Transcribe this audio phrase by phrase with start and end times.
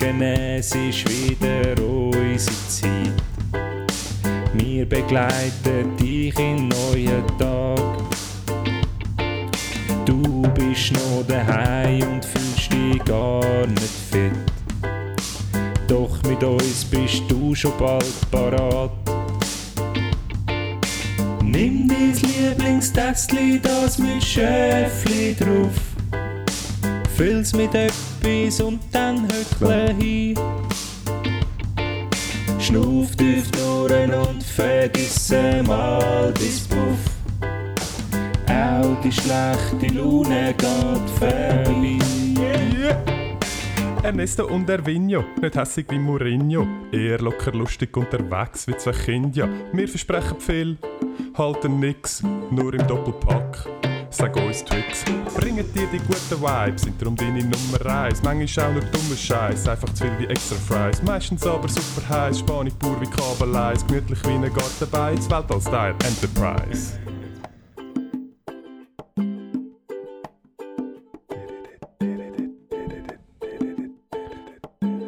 [0.00, 3.12] Montagmorgen, es ist wieder unsere Zeit.
[4.54, 7.78] Wir begleiten dich in neuen Tag.
[10.06, 14.32] Du bist noch daheim und fühlst dich gar nicht fit.
[15.86, 18.90] Doch mit uns bist du schon bald parat.
[21.42, 25.74] Nimm dein Lieblingstässchen, das mit Schäfli drauf.
[27.16, 28.09] Füll's mit etwas
[28.60, 30.34] und dann höckle hin.
[32.58, 35.32] Schnuff tief durch und vergiss
[35.66, 36.98] mal bis Puff.
[38.48, 41.98] Auch die schlechte Laune geht vorbei.
[44.02, 49.48] Ernesto und Ervinho, nicht hässig wie Mourinho, eher locker lustig unterwegs wie zwei Kinder.
[49.72, 50.78] Wir versprechen viel,
[51.36, 53.79] halten nix, nur im Doppelpack.
[54.20, 55.02] Sag uns Tricks,
[55.34, 58.22] bringen dir die guten Vibes, sind darum deine Nummer 1.
[58.22, 61.02] Manchmal auch nur dummer Scheiß, einfach zu viel wie extra Fries.
[61.02, 66.98] Meistens aber super heiß, Spanisch pur wie Kabeleis, gemütlich wie ein Gartenbeiz, Weltall-Style Enterprise.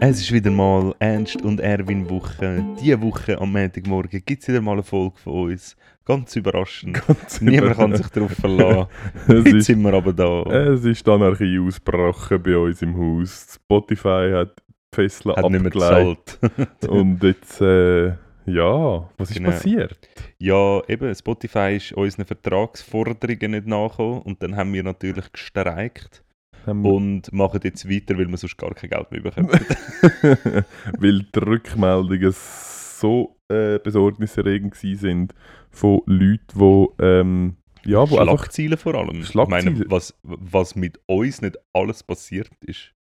[0.05, 2.64] Es ist wieder mal Ernst und Erwin Woche.
[2.81, 5.77] Diese Woche am Montagmorgen gibt es wieder mal eine Folge von uns.
[6.05, 7.00] Ganz überraschend.
[7.06, 8.89] Ganz Niemand kann sich darauf verlassen.
[9.28, 10.42] Heute ist, sind wir aber da.
[10.72, 13.47] es ist Anarchie ausgebrochen bei uns im Haus.
[13.55, 16.41] Spotify hat die Fesseln Hat nicht mehr abgelegt.
[16.89, 18.09] Und jetzt, äh,
[18.47, 19.50] ja, was ist Genau.
[19.50, 20.09] passiert?
[20.41, 24.22] ja, eben, Spotify ist unseren Vertragsforderungen nicht nachgekommen.
[24.22, 26.22] Und dann haben wir natürlich gestreikt.
[26.67, 29.49] Wir- Und machen jetzt weiter, weil wir sonst gar kein Geld mehr bekommen.
[30.99, 35.34] Weil die Rückmeldungen so äh, besorgniserregend gewesen sind
[35.71, 39.21] von Leuten, die ähm, ja, wo einfach Schlagziele vor allem.
[39.22, 39.72] Ich Schlagziele.
[39.72, 42.93] meine, was, was mit uns nicht alles passiert ist.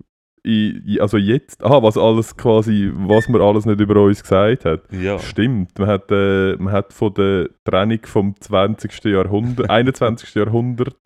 [0.46, 4.92] i- also jetzt, aha, was alles quasi, was man alles nicht über uns gesagt hat.
[4.92, 9.04] Ja, Stimmt, man hat, äh, man hat von der Trennung vom 20.
[9.06, 10.34] Jahrhundert, 21.
[10.34, 10.98] Jahrhundert,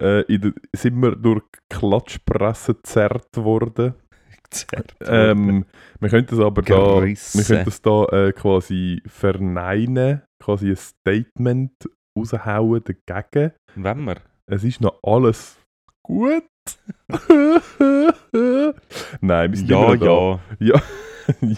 [0.00, 3.94] äh, der, sind wir durch Klatschpresse gezerrt worden.
[4.42, 5.64] gezerrt Ähm,
[6.00, 11.72] wir können das aber da, wir können das da äh, quasi verneinen, quasi ein Statement
[12.18, 13.52] raushauen dagegen.
[13.74, 14.16] Wenn wir?
[14.46, 15.58] Es ist noch alles
[16.02, 16.44] gut.
[19.20, 20.74] Nein, wir sind Ja, immer noch ja.
[20.74, 20.82] da.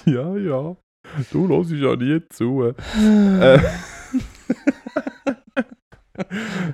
[0.05, 0.77] ja, ja.
[1.31, 2.63] Du hörst ja nie zu.
[2.97, 3.59] Äh,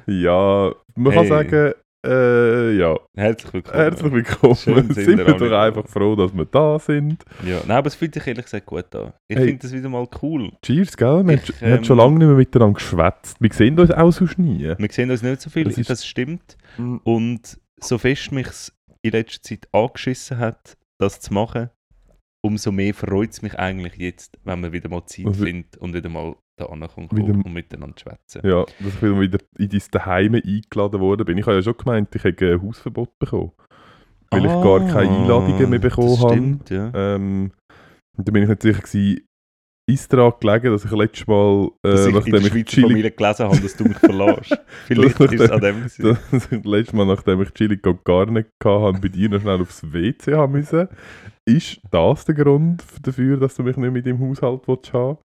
[0.06, 1.28] ja, man kann Hey.
[1.28, 1.72] sagen,
[2.04, 3.76] äh, ja, Herzlich willkommen.
[3.78, 4.56] herzlich willkommen.
[4.56, 7.25] Schön sind wir doch einfach froh, dass wir da sind.
[7.47, 9.12] Ja, nein, aber es fühlt sich ehrlich gesagt gut an.
[9.28, 9.47] Ich Hey.
[9.47, 10.50] finde das wieder mal cool.
[10.64, 11.25] Cheers, gell?
[11.26, 13.36] Wir, haben, haben schon ähm, lange nicht mehr miteinander geschwätzt.
[13.41, 14.75] Wir sehen uns auch sonst nie.
[14.76, 16.56] Wir sehen uns nicht so viel, Das das, ist- stimmt.
[16.76, 16.97] Mm.
[17.04, 18.48] Und so fest mich
[19.02, 21.70] in letzter Zeit angeschissen hat, das zu machen,
[22.44, 25.94] umso mehr freut es mich eigentlich jetzt, wenn man wieder mal Zeit Also- findet und
[25.94, 26.34] wieder mal
[26.67, 28.41] da ankommt Wieder- und miteinander schwätzen.
[28.45, 31.39] Ja, dass ich wieder in dein Daheim eingeladen worden bin.
[31.39, 33.53] Ich habe ja schon gemeint, ich hätte ein Hausverbot bekommen.
[34.31, 36.33] Weil ich gar keine Einladungen mehr bekommen Ah, das habe.
[36.33, 36.91] stimmt, ja.
[36.95, 37.53] Ähm,
[38.17, 39.21] und da bin ich nicht sicher gewesen,
[39.91, 42.65] ist daran gelegen, dass ich letztes Mal, äh, Dass ich in nachdem der ich Schweizer
[42.67, 44.59] Chili, Familie gelesen habe, dass du mich verlässt.
[44.87, 46.19] Vielleicht ist es an dem gewesen.
[46.31, 49.83] dass ich letztes Mal, nachdem ich Chili con Carne hatte, bei dir noch schnell aufs
[49.93, 50.89] WC haben müssen.
[51.44, 55.19] Ist das der Grund dafür, dass du mich nicht mit im Haushalt willst haben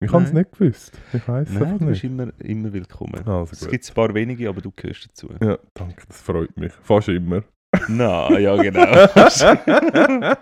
[0.00, 0.96] Ich habe es nicht gewusst.
[1.12, 2.12] Ich weiß es einfach du bist nicht.
[2.12, 3.26] immer, immer willkommen.
[3.26, 5.28] Also es gibt ein paar wenige, aber du gehörst dazu.
[5.42, 6.72] Ja, danke, das freut mich.
[6.82, 7.42] Fast immer.
[7.88, 8.86] Na, ja genau.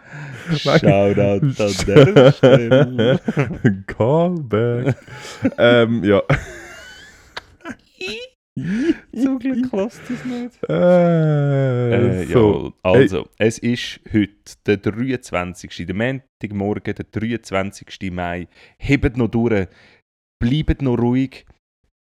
[0.57, 3.21] Shoutout an der Stelle.
[3.87, 4.95] Callback.
[5.57, 6.23] ähm, ja.
[9.15, 10.59] Zum Glück lasst es nicht.
[10.69, 12.73] Äh, Äh, so.
[12.85, 14.33] ja, also, es ist heute
[14.67, 15.87] der 23.
[15.87, 18.11] Der Montagmorgen, der 23.
[18.13, 18.49] Mai.
[18.79, 19.69] Hebt noch durch,
[20.39, 21.45] bleibt noch ruhig.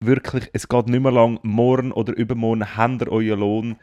[0.03, 1.39] Wirklich, es geht nicht mehr lang.
[1.43, 3.75] Morgen oder übermorgen habt ihr euren Lohn.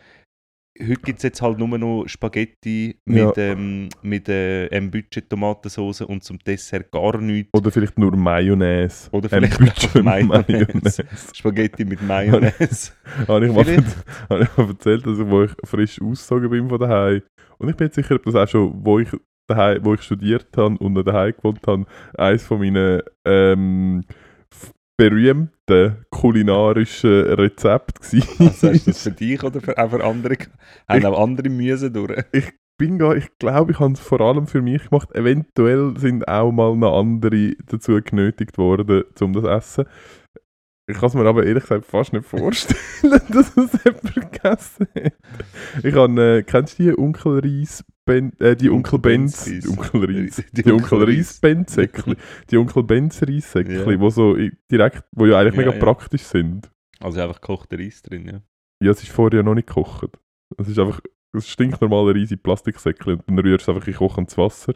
[0.81, 6.03] Heute gibt es jetzt halt nur noch Spaghetti mit, ähm, mit äh, einem Budget Tomatensauce
[6.03, 7.51] und zum Dessert gar nichts.
[7.53, 9.09] Oder vielleicht nur Mayonnaise.
[9.11, 11.05] Oder vielleicht Budget einfach Mayonnaise.
[11.35, 12.93] Spaghetti mit Mayonnaise.
[13.29, 17.23] habe ich mal ich mal erzählt, dass ich, wo ich frisch ausgezogen bin von daheim
[17.59, 19.11] und ich bin jetzt sicher, ob das auch schon, wo ich
[19.49, 21.87] daheim, wo ich studiert habe und daheim gewohnt habe,
[22.17, 24.05] eines von meinen ähm,
[24.97, 27.27] berühmten kulinarischen
[28.39, 28.85] Was heißt gewesen.
[28.87, 30.37] das für dich oder für, auch für andere?
[30.89, 32.25] Haben auch andere Müsse durch?
[32.79, 35.15] bin gar, ich glaube, ich habe es vor allem für mich gemacht.
[35.15, 39.85] Eventuell sind auch mal noch andere dazu genötigt worden, um das zu essen.
[40.89, 42.81] Ich kann es mir aber ehrlich gesagt fast nicht vorstellen,
[43.31, 45.13] dass es jemand gegessen hat.
[45.85, 49.65] Ich habe, äh, kennst du die Unkelreis Ben, äh, die Onkel Benz, Reis.
[49.65, 51.17] die Onkel Reis, Die Onkel Onkel Reis.
[51.19, 52.17] Reis Benzsäckli,
[52.51, 54.01] die Onkel Benz Reissäckli, Ja.
[54.01, 54.35] wo so
[54.71, 55.79] direkt, wo ja eigentlich Ja, mega ja.
[55.79, 56.71] praktisch sind.
[57.01, 58.41] Also einfach gekochter Reis drin, ja.
[58.83, 60.19] Ja, es ist vorher noch nicht gekocht.
[60.57, 61.01] Es ist einfach,
[61.33, 64.75] es stinkt normale riesige Plastiksäckli und dann rührst du einfach in kochendes Wasser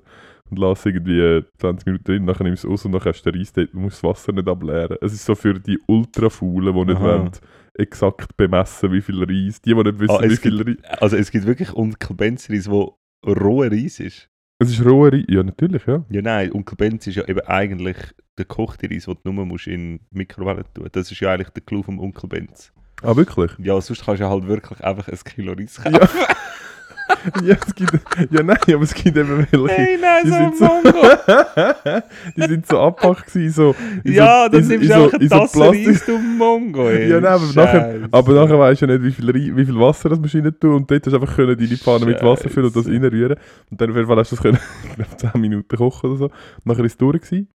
[0.51, 3.23] und lässt irgendwie äh, 20 Minuten drin, dann nimmst du es aus und dann hast
[3.23, 4.99] du den Reis dort, du musst das Wasser nicht ableeren.
[5.01, 7.05] Es ist so für die Ultrafaulen, die nicht Aha.
[7.05, 7.31] wollen,
[7.75, 11.01] exakt bemessen, wie viel Reis, die, die nicht wissen, Ah, wie viel Reis.
[11.01, 14.29] Also es gibt wirklich Onkel Benz Reis, wo roher Reis ist.
[14.59, 16.05] Es ist roher Reis, ja natürlich, ja.
[16.11, 17.97] Ja nein, Onkel Benz ist ja eben eigentlich
[18.39, 21.51] der gekochte Reis, den du nur musst in die Mikrowelle tun Das ist ja eigentlich
[21.51, 22.73] der Clou vom Onkel Benz.
[23.03, 23.51] Ah, wirklich?
[23.59, 25.95] Ja, sonst kannst du ja halt wirklich einfach ein Kilo Reis kaufen.
[26.01, 26.09] Ja.
[27.45, 27.93] ja, es gibt,
[28.31, 29.69] ja, nein, aber es gibt eben welche.
[29.69, 31.07] Hey, nein, die so sind Mongo!
[32.37, 33.75] die sind so abgepackt gewesen, so.
[34.05, 37.11] ja, so, dann in nimmst du einfach eine Tasse Plastik- Reis, du Mongo, ey.
[37.11, 39.79] Ja, nein, aber nachher, aber nachher weisst du ja nicht, wie viel, Rei- wie viel
[39.79, 42.23] Wasser das musst du rein tun und dort hast du einfach können deine Pfanne mit
[42.23, 43.37] Wasser füllen und das reinrühren.
[43.71, 44.59] Und dann auf jeden Fall hast du das können,
[44.89, 46.25] ich glaube 10 Minuten kochen oder so.
[46.27, 47.49] Und nachher ist es durch gewesen.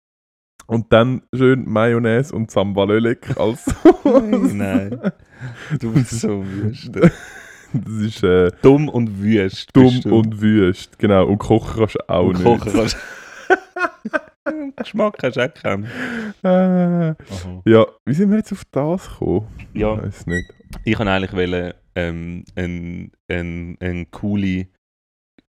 [0.68, 3.66] Und dann schön Mayonnaise und Sambalölek als
[4.04, 5.00] Nein.
[5.80, 6.92] Du bist so wüst.
[6.96, 9.70] Das ist äh, Dumm und wüst.
[9.76, 10.18] dumm du.
[10.18, 10.98] und wüst.
[10.98, 11.28] Genau.
[11.28, 12.44] Und kochen kannst du auch Und nicht.
[12.44, 12.98] kochen kannst
[14.78, 15.86] Geschmack hast du auch keinen.
[16.44, 17.16] Äh,
[17.70, 19.48] ja, wie sind wir jetzt auf das gekommen?
[19.74, 19.96] Ja.
[19.96, 20.54] Ich weiß nicht.
[20.84, 24.68] Ich kann eigentlich wollen, ähm, ein, ein, ein, coole,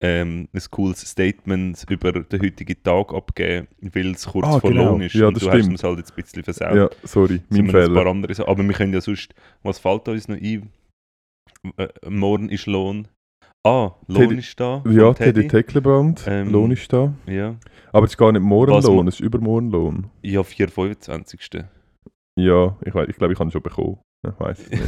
[0.06, 4.90] ähm, ein cooles Statement über den heutigen Tag abgeben, weil es kurz Ah, vor genau.
[4.92, 5.14] Lohn ist.
[5.14, 5.70] Ja, und du hast stimmt.
[5.72, 6.74] uns halt jetzt ein bisschen versaut.
[6.76, 8.06] Ja, sorry, mein noch Ein paar Fehler.
[8.06, 8.48] andere.
[8.48, 10.70] Aber wir können ja sonst, was fällt uns noch ein?
[11.76, 13.08] Äh, morgen ist Lohn.
[13.66, 14.82] Ah, Lohn Teddy- ist da.
[14.88, 17.12] Ja, von Teddy Tecklebrand, Ähm, Lohn ist da.
[17.26, 17.56] Ja,
[17.92, 20.06] Aber es ist gar nicht Was Morgenlohn, ma- es ist Übermorgenlohn.
[20.22, 21.64] ja 4,25.
[22.38, 23.98] Ja, ich, ich glaube, ich habe ihn schon bekommen.
[24.24, 24.82] Ich weiß es nicht.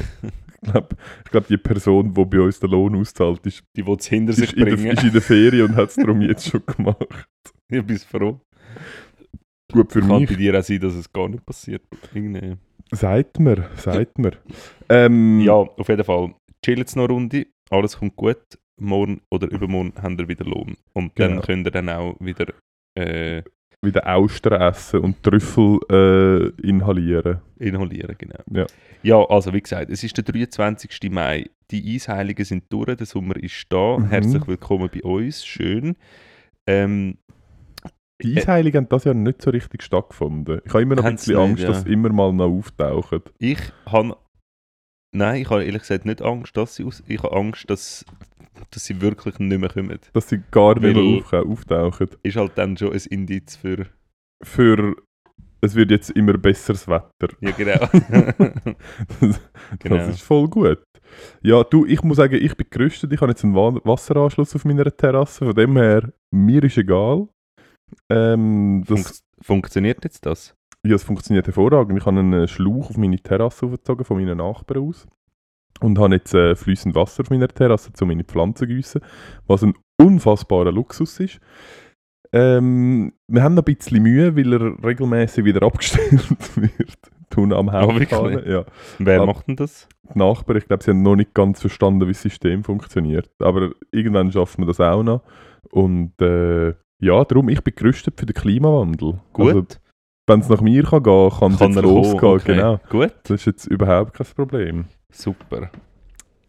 [0.62, 0.88] Ich glaube,
[1.30, 4.56] glaub, die Person, die bei uns den Lohn auszahlt, ist, Die es hinter ist, sich
[4.56, 4.90] in der, bringen.
[4.92, 7.06] ist in der Ferien und hat es darum jetzt schon gemacht.
[7.70, 8.40] Ich bin froh.
[9.70, 10.36] Gut für Kann bei mich.
[10.36, 11.82] dir auch sein, dass es gar nicht passiert.
[12.14, 12.56] Irgendwie.
[12.92, 14.32] Sagt mir, sagt mir.
[14.88, 16.34] Ähm, Ja, auf jeden Fall.
[16.64, 18.40] Chillen noch eine Runde, alles kommt gut.
[18.81, 20.76] Morgen oder übermorgen haben wir wieder Lohn.
[20.94, 21.42] Und dann Genau.
[21.42, 22.46] könnt ihr dann auch wieder
[22.96, 23.42] äh,
[23.84, 27.40] Wieder Austern essen und Trüffel äh, inhalieren.
[27.58, 28.16] inhalieren.
[28.19, 28.42] Genau.
[28.50, 28.66] Ja.
[29.04, 31.10] ja, also wie gesagt, es ist der 23.
[31.12, 31.48] Mai.
[31.70, 33.98] Die Eisheiligen sind durch, der Sommer ist da.
[33.98, 34.06] Mhm.
[34.08, 35.96] Herzlich willkommen bei uns, schön.
[36.66, 37.19] Ähm,
[38.20, 40.60] Die Äh, Eisheiligen haben das Jahr nicht so richtig stattgefunden.
[40.64, 41.69] Ich habe immer noch ein bisschen nicht, Angst, ja.
[41.69, 43.22] dass sie immer mal noch auftauchen.
[43.38, 44.16] ich habe.
[45.14, 47.02] Nein, ich habe ehrlich gesagt nicht Angst, dass sie aus.
[47.06, 48.04] Ich habe Angst, dass,
[48.70, 49.99] dass sie wirklich nicht mehr kommen.
[50.12, 52.08] Dass sie gar nicht Weil- mehr auf, auftauchen.
[52.22, 53.87] Ist halt dann schon ein Indiz für.
[54.44, 54.94] Für
[55.60, 57.34] es wird jetzt immer besseres Wetter.
[57.40, 57.81] Ja, genau.
[59.20, 59.40] Das,
[59.81, 59.96] Genau.
[59.96, 60.82] das ist voll gut.
[61.43, 63.12] Ja, du, ich muss sagen, ich bin gerüstet.
[63.12, 65.44] Ich habe jetzt einen Wa- Wasseranschluss auf meiner Terrasse.
[65.46, 67.26] Von dem her, mir ist egal.
[68.10, 70.55] Ähm, das, Funkt, funktioniert jetzt das?
[70.87, 71.99] ja, es funktioniert hervorragend.
[71.99, 75.06] Ich habe einen Schlauch auf meine Terrasse aufgezogen von meinen Nachbarn aus.
[75.80, 79.00] Und habe jetzt äh, fließend Wasser auf meiner Terrasse, um meine Pflanzen zu gießen.
[79.46, 81.41] Was ein unfassbarer Luxus ist.
[82.32, 86.98] Ähm, wir haben noch ein bisschen Mühe, weil er regelmäßig wieder abgestellt wird.
[87.31, 88.12] Tun am Oh, wirklich?
[88.12, 88.46] Haupt.
[88.46, 88.64] ja.
[88.98, 89.88] Wer macht denn das?
[90.14, 93.31] Die Nachbarn, ich glaube, sie haben noch nicht ganz verstanden, wie das System funktioniert.
[93.38, 95.22] Aber irgendwann schaffen wir das auch noch.
[95.70, 96.69] Und äh,
[97.00, 99.20] ja, darum, ich bin gerüstet für den Klimawandel.
[99.32, 99.46] Gut.
[99.48, 99.67] Also,
[100.26, 102.24] wenn es nach mir kann gehen, kann es Kann er losgehen.
[102.24, 102.55] okay.
[102.55, 102.81] Genau.
[102.91, 103.12] Gut.
[103.24, 104.84] Das ist jetzt überhaupt kein Problem.
[105.12, 105.70] Super.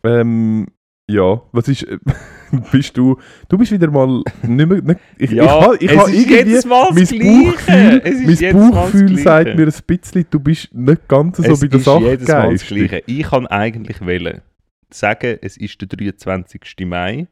[0.04, 0.68] Ähm,
[1.10, 1.84] ja, was ist.
[1.84, 1.98] äh,
[2.72, 3.18] bist du.
[3.48, 4.82] Du bist wieder mal nicht mehr.
[4.82, 6.34] Nicht, ich, Ja, ich, ha- ich, es ist irgendwie.
[6.36, 7.52] jedes Mal das Gleiche.
[7.52, 11.60] Bauchgefühl, Es ist mein Bauchgefühl sagt mir ein bisschen, du bist nicht ganz so es
[11.60, 12.66] bei der ist Sache jedes Mal das.
[12.68, 13.04] Gleiche.
[13.08, 14.42] Ich kann eigentlich wählen,
[14.94, 16.62] sagen, es ist der 23.
[16.86, 17.28] Mai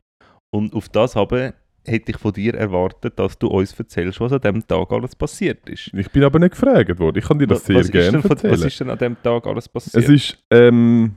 [0.49, 1.53] und auf das habe
[1.87, 5.67] hätte ich von dir erwartet, dass du uns erzählst, was an diesem Tag alles passiert
[5.69, 5.91] ist.
[5.93, 7.17] Ich bin aber nicht gefragt worden.
[7.17, 8.53] Ich kann dir das was, sehr ist gerne denn, erzählen.
[8.53, 10.03] was ist denn an diesem Tag alles passiert?
[10.03, 11.13] Es ist, ähm,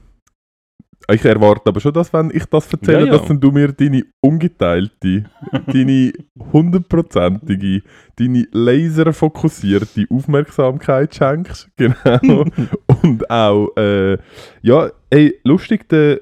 [1.12, 3.12] ich erwarte aber schon, dass wenn ich das erzähle, Ja, ja.
[3.12, 5.24] dass dann du mir deine ungeteilte,
[5.66, 6.12] deine
[6.52, 7.82] hundertprozentige,
[8.16, 11.68] deine laserfokussierte Aufmerksamkeit schenkst.
[11.76, 12.44] Genau.
[13.02, 14.18] Und auch, äh,
[14.62, 16.20] ja, ey, lustig, der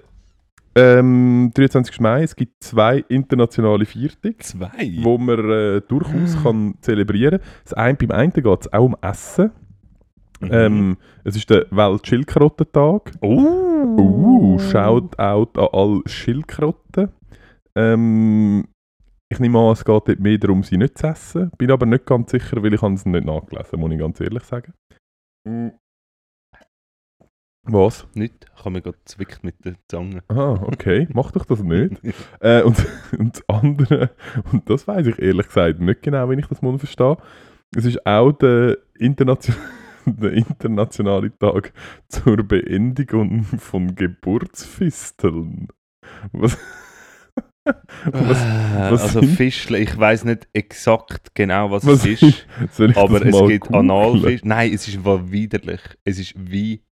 [0.78, 2.00] ähm, 23.
[2.00, 4.99] Mai, es gibt zwei internationale Viertage Zwei?
[5.02, 6.42] wo man äh, durchaus Ah.
[6.44, 7.49] kann zelebrieren kann.
[7.64, 9.50] Das ein, beim einen geht es auch um Essen.
[10.40, 10.49] Mhm.
[10.52, 13.12] Ähm, es ist der Welt-Schildkrötentag.
[13.23, 13.66] oh!
[13.99, 17.08] Uh, Shoutout an alle Schildkröten.
[17.76, 18.66] Ähm,
[19.30, 21.50] ich nehme an, es geht dort mehr darum, sie nicht zu essen.
[21.58, 24.42] Bin aber nicht ganz sicher, weil ich habe es nicht nachgelesen, muss ich ganz ehrlich
[24.44, 24.73] sagen.
[25.44, 25.68] Mm.
[27.70, 28.06] Was?
[28.14, 28.46] Nicht?
[28.56, 30.22] Ich habe mich gerade zwickt mit der Zange.
[30.28, 31.06] Ah, okay.
[31.12, 32.00] Mach doch das nicht.
[32.40, 32.76] Äh, und,
[33.18, 34.10] und das andere,
[34.52, 37.16] und das weiß ich ehrlich gesagt nicht genau, wie ich das muss verstehen.
[37.76, 39.56] Es ist auch der, Internation
[40.06, 41.72] der internationale Tag
[42.08, 45.68] zur Beendigung von Geburtsfisteln.
[46.32, 46.56] Was?
[48.04, 48.38] was,
[48.90, 52.46] was also sind- Fischle, ich weiß nicht exakt genau, was, was es ist,
[52.96, 53.75] aber es mal gibt?
[53.75, 54.40] Analfisch.
[54.44, 55.80] Nein, es ist widerlich.
[56.04, 56.88] Es ist widerlich.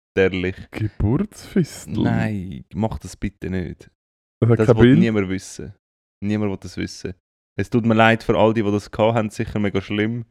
[0.71, 2.03] Geburtsfisteln?
[2.03, 3.89] Nein, mach das bitte nicht.
[4.41, 4.99] Das hat Das kein will Bild.
[4.99, 5.73] niemand wissen.
[6.23, 7.13] Niemand will das wissen.
[7.59, 10.25] Es tut mir leid für all die, die das haben, sicher mega schlimm.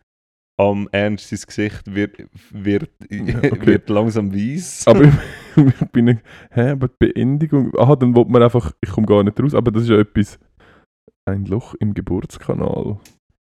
[0.58, 2.18] Am Ernst, sein Gesicht wird,
[2.50, 3.66] wird, okay.
[3.66, 4.86] wird langsam weiß.
[4.88, 5.14] Aber ich,
[5.92, 6.20] bin
[6.50, 9.70] hä, aber die Beendigung, aha, dann wollte man einfach, ich komme gar nicht raus, aber
[9.70, 10.38] das ist ja etwas,
[11.26, 12.98] ein Loch im Geburtskanal.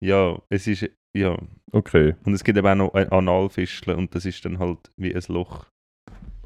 [0.03, 1.37] Ja, es ist, ja.
[1.71, 2.15] Okay.
[2.23, 5.23] Und es gibt eben auch noch ein Analfischle und das ist dann halt wie ein
[5.29, 5.70] Loch.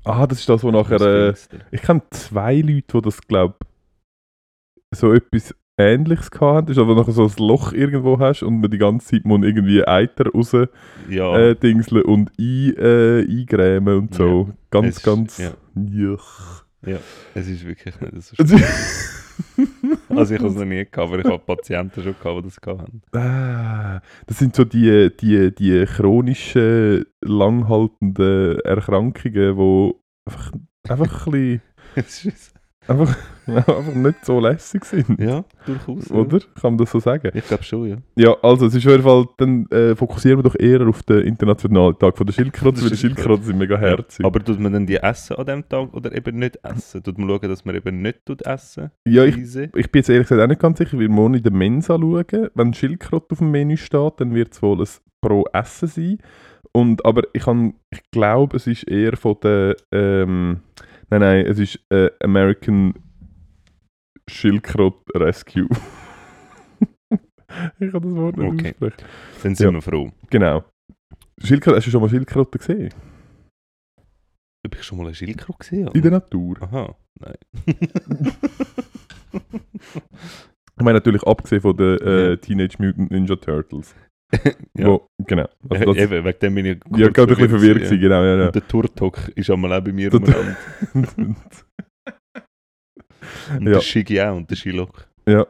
[0.06, 1.34] Ah, das ist das, wo nachher, äh,
[1.72, 3.56] ich kenne zwei Leute, die das, glaube
[4.94, 6.68] so etwas Ähnliches gehabt haben.
[6.68, 9.44] Das ist aber nachher so ein Loch irgendwo hast und man die ganze Zeit muss
[9.44, 10.56] irgendwie Eiter raus
[11.10, 14.50] ja, äh, dingseln und ein, äh, eingrämen und so.
[14.72, 15.52] Ganz, Es ist- ganz, ja.
[15.76, 16.64] Juch.
[17.34, 18.36] es ist wirklich nicht so
[20.18, 22.62] Also, ich habe es noch nie gehabt, aber ich habe Patienten schon gehabt, die das
[22.62, 23.02] gehabt haben.
[23.14, 29.94] Ah, das sind so die, die, die chronischen, langhaltenden Erkrankungen, die
[30.26, 30.52] einfach,
[30.88, 31.62] einfach, ein
[31.96, 32.34] bisschen,
[32.88, 33.16] einfach,
[33.48, 35.20] einfach nicht so lässig sind.
[35.20, 36.10] ja, durchaus.
[36.10, 36.16] ja.
[36.16, 36.40] Oder?
[36.60, 37.32] Kann man das so sagen?
[37.34, 37.98] Ich glaube schon, ja.
[38.16, 41.22] Ja, also es ist auf jeden Fall, dann äh, fokussieren wir doch eher auf den
[41.22, 44.26] Internationalen Tag von der Schildkröte, weil die Schildkröten sind mega herzig.
[44.26, 47.04] Aber tut man dann die essen an dem Tag oder eben nicht essen?
[47.04, 48.92] Tut man schauen, dass man eben nicht tut essen?
[49.08, 49.48] ja, ich, ich
[49.92, 52.50] bin jetzt ehrlich gesagt auch nicht ganz sicher, wir morgen in der Mensa schauen.
[52.54, 54.88] Wenn Schildkröte auf dem Menü steht, dann wird es wohl ein
[55.22, 56.18] pro Essen sein.
[56.72, 60.60] Und, aber ich, kann- ich glaube, es ist eher von der, ähm,
[61.10, 62.94] nein, nein, es ist äh, American
[64.30, 65.68] Schildkröte Rescue.
[67.80, 68.70] ich kann das Wort nicht Okay.
[68.72, 69.06] aussprechen.
[69.44, 69.72] Dann sind Ja.
[69.74, 70.12] wir froh.
[70.30, 70.64] Genau.
[71.44, 72.94] Schildkröte, hast du schon mal Schildkröte gesehen?
[74.66, 75.88] Habe ich schon mal eine Schildkröte gesehen?
[75.94, 76.58] In der Natur?
[76.62, 77.38] Aha, nein.
[80.78, 82.38] Ich meine natürlich abgesehen von den äh.
[82.38, 83.96] Teenage Mutant Ninja Turtles.
[84.78, 84.88] Ja.
[84.88, 85.48] Wo, genau.
[85.70, 88.24] Also das, eben, wegen dem bin ich ja, gerade ein bisschen verwirrt gewesen, genau.
[88.24, 88.46] Ja, ja.
[88.48, 90.58] Und der Turtok ist einmal auch bei mir Der umeinander.
[90.94, 91.38] Und
[93.68, 93.72] Ja.
[93.74, 95.08] der Shigi auch und der Shilok.
[95.28, 95.46] ja.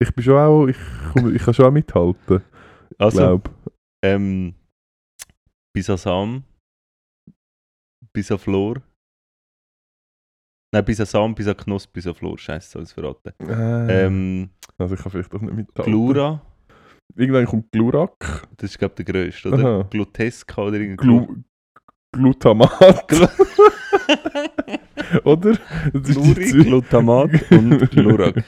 [0.00, 0.76] Ich bin schon auch, ich,
[1.12, 2.42] komm, ich kann schon auch mithalten,
[2.98, 3.50] Also, glaube
[4.04, 4.54] ähm,
[5.74, 6.44] Bisasam,
[8.12, 8.76] Bisaflor.
[10.72, 12.38] Nein, Bisasam, Bisaknuss, Bisaflor.
[12.38, 13.32] Scheiße, soll ich es verraten.
[13.40, 15.90] äh, Ähm, Also ich kann vielleicht doch nicht mithalten.
[15.92, 16.40] Glura,
[17.18, 18.46] Irgendwann kommt Glurak.
[18.56, 19.64] das ist glaube ich der grösste, oder?
[19.64, 19.86] Aha.
[19.90, 21.04] Gluteska oder irgendwie.
[21.04, 21.26] Glu
[22.12, 23.12] Glutamat.
[25.24, 25.58] oder?
[25.92, 28.44] Das ist die Gluri, Glutamat und Glurak.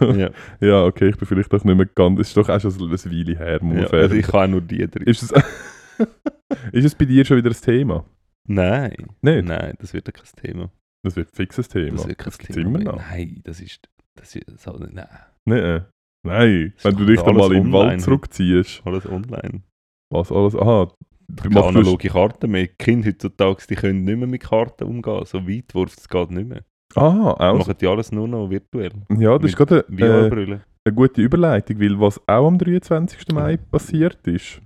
[0.00, 2.20] ja, Ja, okay, ich bin vielleicht doch nicht mehr ganz.
[2.20, 4.48] Es ist doch auch schon so eine Weile her, muss ja, also ich kann auch
[4.52, 5.04] nur die drin.
[5.04, 5.32] Ist es,
[6.72, 8.04] ist es bei dir schon wieder ein Thema?
[8.46, 9.44] Nein, Nicht?
[9.44, 10.70] nein, das wird ja kein Thema.
[11.02, 11.96] Das wird fix ein Thema.
[11.96, 12.78] Das wird kein gibt's Thema.
[12.78, 13.88] Nein, das ist.
[14.16, 15.06] Das ist so, nein,
[15.46, 15.82] äh.
[16.24, 17.72] Nein, Das wenn du dich dann mal im.
[17.72, 18.82] Wald zurückziehst.
[18.84, 19.62] alles online.
[20.10, 20.56] Was alles?
[20.56, 20.90] Aha,
[21.28, 22.66] du machst analoge Karten mehr.
[22.66, 25.24] Die Kinder heutzutage die können nicht mehr mit Karten umgehen.
[25.26, 26.62] So Weitwurf, das geht nicht mehr.
[26.94, 27.58] Ah, auch.
[27.58, 28.92] Machen die alles nur noch virtuell.
[29.18, 33.32] Ja, das ist gerade eine, äh, eine gute Überleitung, weil was auch am 23.
[33.32, 34.60] Mai passiert ist,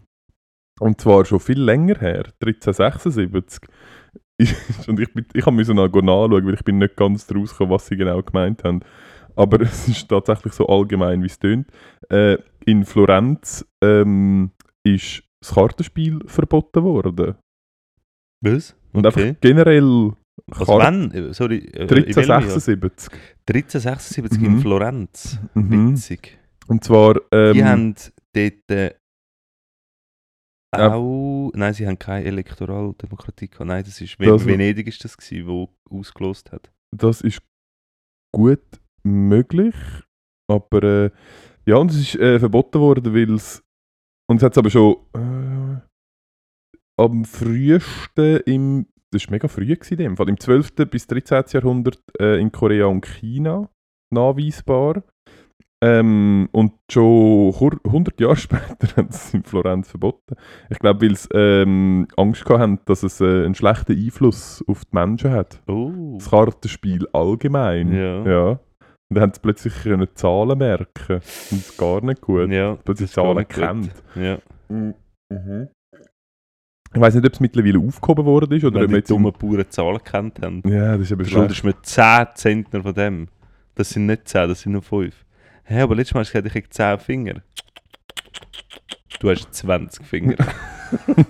[0.80, 3.62] und zwar schon viel länger her, 1376,
[4.38, 7.86] ist, und ich, ich müssen noch nachschauen, weil ich bin nicht ganz draus gekommen, was
[7.86, 8.80] sie genau gemeint haben.
[9.38, 11.68] Aber es ist tatsächlich so allgemein, wie es tönt.
[12.10, 14.50] Äh, in Florenz ähm,
[14.84, 17.36] ist das Kartenspiel verboten worden.
[18.44, 18.74] Was?
[18.92, 19.28] Und Okay.
[19.28, 20.12] einfach generell
[20.46, 21.10] Was Kar- wann?
[21.12, 21.58] Äh, Sorry.
[21.72, 22.38] äh, in welchem Jahr?
[22.38, 23.12] 1376.
[23.48, 24.44] 1376 Mhm.
[24.46, 25.38] in Florenz.
[25.54, 25.90] Mhm.
[25.92, 26.38] Witzig.
[26.66, 27.16] Und zwar.
[27.32, 27.94] Ähm, Die haben
[28.34, 28.94] dort äh,
[30.72, 31.50] auch.
[31.54, 33.66] Nein, sie haben keine Elektoraldemokratie gehabt.
[33.68, 34.16] Nein, das ist.
[34.20, 36.70] Das- Venedig ist das, gewesen, wo ausgelost hat.
[36.94, 37.40] Das ist
[38.34, 38.60] gut
[39.04, 39.74] möglich,
[40.50, 41.10] aber äh,
[41.66, 43.62] ja, und es ist äh, verboten worden, weil es
[44.30, 45.80] und es hat es aber schon äh,
[47.00, 50.72] am frühesten im das ist mega früh gewesen, in dem Fall, im 12.
[50.90, 51.44] bis 13.
[51.52, 53.70] Jahrhundert äh, in Korea und China
[54.12, 55.02] nachweisbar.
[55.82, 60.34] Ähm, und schon hur- 100 Jahre später haben sie es in Florenz verboten.
[60.68, 64.94] Ich glaube, weil sie ähm, Angst haben, dass es äh, einen schlechten Einfluss auf die
[64.94, 66.16] Menschen hat Oh.
[66.18, 67.92] das Kartenspiel allgemein.
[67.92, 68.26] Ja.
[68.26, 68.60] ja.
[69.10, 71.14] Und dann haben sie plötzlich können Zahlen merken.
[71.14, 72.50] Und das ist gar nicht gut.
[72.50, 72.74] Ja.
[72.76, 73.92] Plötzlich das ist gar Zahlen kennt.
[74.14, 74.38] Ja.
[74.68, 74.94] Mhm.
[76.94, 79.64] Ich weiß nicht, ob es mittlerweile aufgehoben worden ist oder ob wir die dummen Bauern
[79.70, 80.62] Zahlen kennt haben.
[80.66, 81.54] Ja, das ist aber Du schlecht.
[81.56, 83.28] schuldest mir 10 Zentner von dem.
[83.74, 85.14] Das sind nicht 10, das sind nur 5.
[85.64, 87.42] Hä, aber letztes Mal hast du gesagt, ich habe 10 Finger.
[89.20, 90.36] Du hast 20 Finger.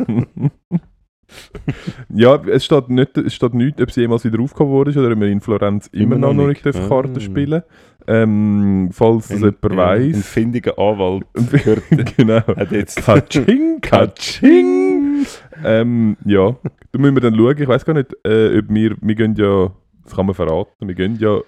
[2.08, 5.20] Ja, es steht, nicht, es steht nicht, ob sie jemals wieder aufgehoben wurde oder ob
[5.20, 6.88] wir in Florenz immer, noch, noch nicht dürfen Ah.
[6.88, 7.62] Karten spielen
[8.06, 10.26] ähm, Falls das jemand Ein weiss.
[10.26, 11.82] findiger Anwalt gehört,
[12.16, 12.40] genau.
[12.46, 12.96] hat jetzt...
[13.04, 15.26] Katsching, Katsching.
[15.62, 16.56] ähm, ja,
[16.92, 17.56] da müssen wir dann schauen.
[17.58, 19.70] Ich weiß gar nicht, äh, ob wir, wir gehen ja,
[20.04, 21.40] das kann man verraten, wir gehen ja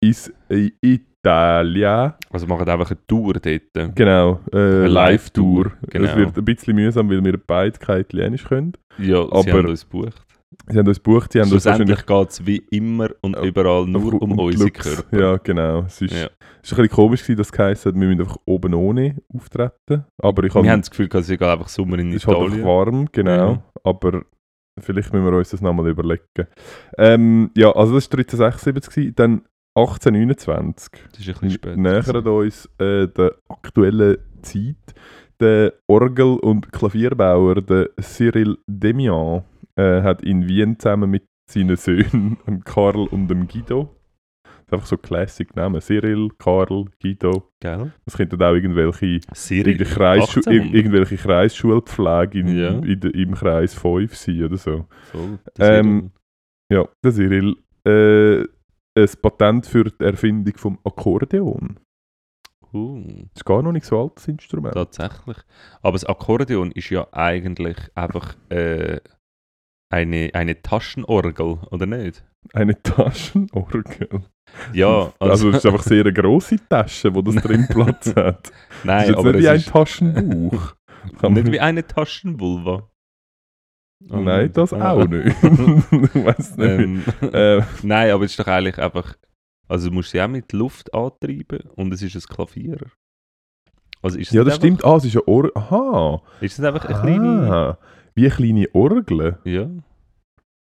[0.00, 2.12] ins äh, Italien.
[2.30, 3.94] Also machen einfach eine Tour dort.
[3.96, 5.64] Genau, äh, Eine Live-Tour.
[5.64, 6.04] Live-Tour, genau.
[6.08, 8.72] Es wird ein bisschen mühsam, weil wir beide kein Italienisch können.
[8.98, 10.22] Ja, Aber- sie haben uns gebucht.
[10.70, 14.20] Sie haben uns gebucht, sie haben Schlussendlich geht es wie immer und Ja, überall nur
[14.22, 14.70] um die unsere.
[14.70, 15.18] Körper.
[15.20, 15.80] Ja, genau.
[15.82, 16.24] Es ist, Ja.
[16.24, 20.04] ist ein bisschen komisch, gewesen, dass es geheißen hat, wir müssen einfach oben ohne auftreten.
[20.22, 22.38] Aber ich Wir habe haben das Gefühl, es ist einfach Sommer in Es ist halt
[22.38, 22.64] Italien.
[22.64, 23.30] warm, genau.
[23.52, 23.62] Ja.
[23.84, 24.22] Aber
[24.80, 26.22] vielleicht müssen wir uns das nochmal überlegen.
[26.96, 29.14] Ähm, ja, also das war 1376, gewesen.
[29.16, 29.42] dann
[29.76, 30.90] 1829.
[31.12, 31.76] Das ist ein bisschen spät.
[31.76, 34.76] Nähern uns äh, der aktuellen Zeit.
[35.40, 39.44] Der Orgel- und Klavierbauer, der Cyril Demian,
[39.76, 43.94] äh, hat in Wien zusammen mit seinen Söhnen, dem Karl und dem Guido,
[44.44, 47.92] das ist einfach so Classic Namen, Cyril, Karl, Guido, Gell?
[48.04, 49.78] das könnten auch irgendwelche Cyril.
[49.78, 50.46] Kreisschu 1800.
[50.52, 52.68] ir irgendwelche Kreisschulpflege in, Ja.
[52.80, 54.86] in de, im Kreis 5 sein oder so.
[55.56, 56.10] Der Ähm,
[56.70, 57.56] Ja, der Cyril.
[57.86, 58.40] Äh,
[59.00, 61.78] ein Patent für die Erfindung vom Akkordeon.
[62.72, 64.74] Uh, Das ist gar noch nicht so altes Instrument.
[64.74, 65.36] tatsächlich.
[65.82, 69.00] Aber das Akkordeon ist ja eigentlich einfach äh,
[69.90, 72.24] eine, eine Taschenorgel, oder nicht?
[72.52, 74.08] Eine Taschenorgel.
[74.72, 78.48] Ja, Also, also, es ist einfach sehr eine grosse Tasche, wo das drin Platz hat.
[78.48, 78.52] Das
[78.84, 80.74] nein, ist jetzt aber nicht wie es ein ist Taschenbuch.
[81.30, 82.90] Nicht wie eine Taschenvulva.
[84.00, 84.92] Nein, das Ah.
[84.92, 85.26] auch nicht.
[85.42, 85.44] ich
[86.24, 86.68] weiß nicht.
[86.68, 87.02] Ähm,
[87.32, 89.16] Äh, nein, aber es ist doch eigentlich einfach.
[89.68, 92.78] Also, du musst sie auch mit Luft antreiben und es ist ein Klavier.
[94.00, 94.84] Also ist ja, das stimmt.
[94.84, 95.50] Ah, es ist eine Orgel.
[95.54, 96.22] Aha.
[96.40, 97.52] ist es einfach eine kleine.
[97.52, 97.78] Ah,
[98.14, 99.38] wie eine kleine Orgel.
[99.44, 99.68] Ja,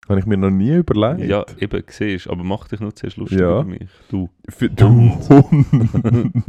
[0.08, 1.28] Habe ich mir noch nie überlegt.
[1.30, 3.60] ja, eben, siehst aber mach dich nur zuerst lustig Ja.
[3.60, 3.88] über mich.
[4.10, 4.28] Du.
[4.48, 4.88] Für du
[5.28, 6.32] Hund.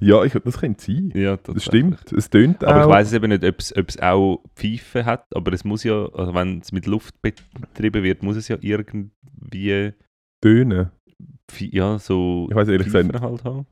[0.00, 1.12] ja, ich, das könnte sein.
[1.14, 2.12] Ja, Das stimmt.
[2.12, 2.88] Es tönt Aber auch.
[2.88, 6.06] ich weiß eben nicht, ob es, ob es auch Pfeife hat, aber es muss ja,
[6.14, 9.92] also wenn es mit Luft betrieben wird, muss es ja irgendwie,
[10.40, 10.90] Tönen.
[11.58, 13.66] Ja, so Ich weiss ehrlich gesagt- halt haben.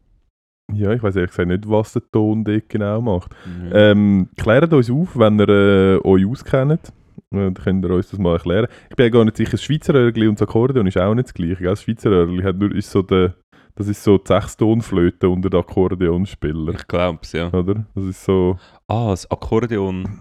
[0.73, 3.35] Ja, ich weiß ehrlich gesagt nicht, was der Ton dort genau macht.
[3.71, 3.91] Ja.
[3.91, 6.89] Ähm, klärt uns auf, wenn ihr äh, euch auskennt.
[7.31, 8.69] Äh, Dann könnt ihr uns das mal erklären.
[8.89, 11.27] Ich bin ja gar nicht sicher, das Schweizer Örgli und das Akkordeon ist auch nicht
[11.29, 11.57] das gleiche.
[11.57, 11.67] gell?
[11.71, 13.35] Das Schweizer Örgli hat nur, ist so der,
[13.75, 16.75] das ist so die Sechstonflöte unter den Akkordeonspieler.
[16.75, 17.53] ich glaube es, ja.
[17.53, 17.85] Oder?
[17.95, 20.21] Das ist so, Ah, das Akkordeon.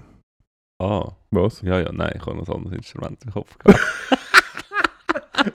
[0.82, 1.62] Ah, was?
[1.62, 3.80] ja, ja, nein, ich habe noch ein anderes Instrument im Kopf gehabt.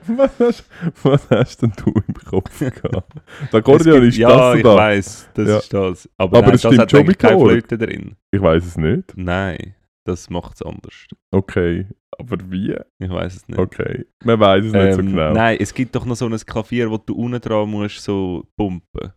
[0.07, 0.65] Was hast,
[1.03, 3.13] was hast denn du im Kopf gehabt?
[3.51, 4.55] Das Akkordeon ist gibt- das Ja, da.
[4.55, 5.57] ich weiß, das Ja.
[5.57, 6.09] ist das.
[6.17, 7.39] Aber, Aber nein, das das, hat schon eigentlich mit keine.
[7.39, 8.15] Flöte drin.
[8.31, 9.13] Ich weiß es nicht.
[9.15, 10.93] Nein, das macht es anders.
[11.31, 11.87] Okay.
[12.19, 12.75] Aber wie?
[12.99, 13.59] Ich weiß es nicht.
[13.59, 14.05] Okay.
[14.23, 15.33] Man weiß es nicht so Ähm, genau.
[15.33, 19.11] Nein, es gibt doch noch so ein Klavier, wo du unten dran musst so pumpen.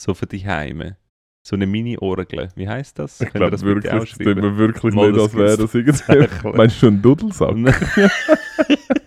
[0.00, 0.96] So für die Heime.
[1.46, 2.48] So eine Mini-Orgel.
[2.54, 3.20] Wie heißt das?
[3.20, 6.48] Ich glaube wirklich, das tut mir wirklich Mal, nicht, das als wäre das irgendwie.
[6.56, 7.54] Meinst du einen Dudelsack?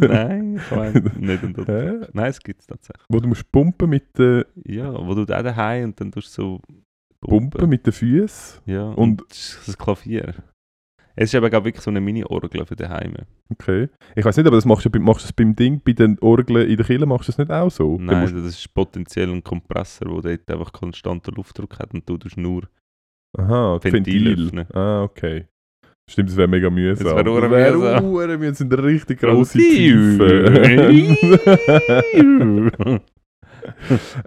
[0.00, 2.02] Nein, ich meine nicht Dudelsack.
[2.02, 2.06] Hä?
[2.12, 3.04] Nein, es gibt es tatsächlich.
[3.08, 6.42] Wo du musst pumpen mit den Ja, wo du da daheim und dann tust du
[6.42, 6.60] so
[7.20, 8.60] Pumpen mit den Füßen.
[8.66, 10.34] Ja, Und- und, das Klavier.
[11.14, 13.26] Es ist aber glaub, wirklich so eine Mini-Orgel für die Heime.
[13.50, 13.90] Okay.
[14.16, 16.66] Ich weiß nicht, aber das machst du, machst du das beim Ding, bei den Orgeln
[16.68, 17.98] in der Kille machst du das nicht auch so?
[18.00, 22.38] Nein, das ist potenziell ein Kompressor, der dort einfach konstanten Luftdruck hat und du tust
[22.38, 22.62] nur
[23.38, 24.46] aha, Ventil Ventil.
[24.46, 24.66] öffnen.
[24.74, 25.46] Ah, okay.
[26.12, 27.04] Stimmt, das wäre mega mühsam.
[27.06, 28.04] Das wär ur- wär mühsam.
[28.04, 30.44] ur- Wir sind richtig grosse Tiefe.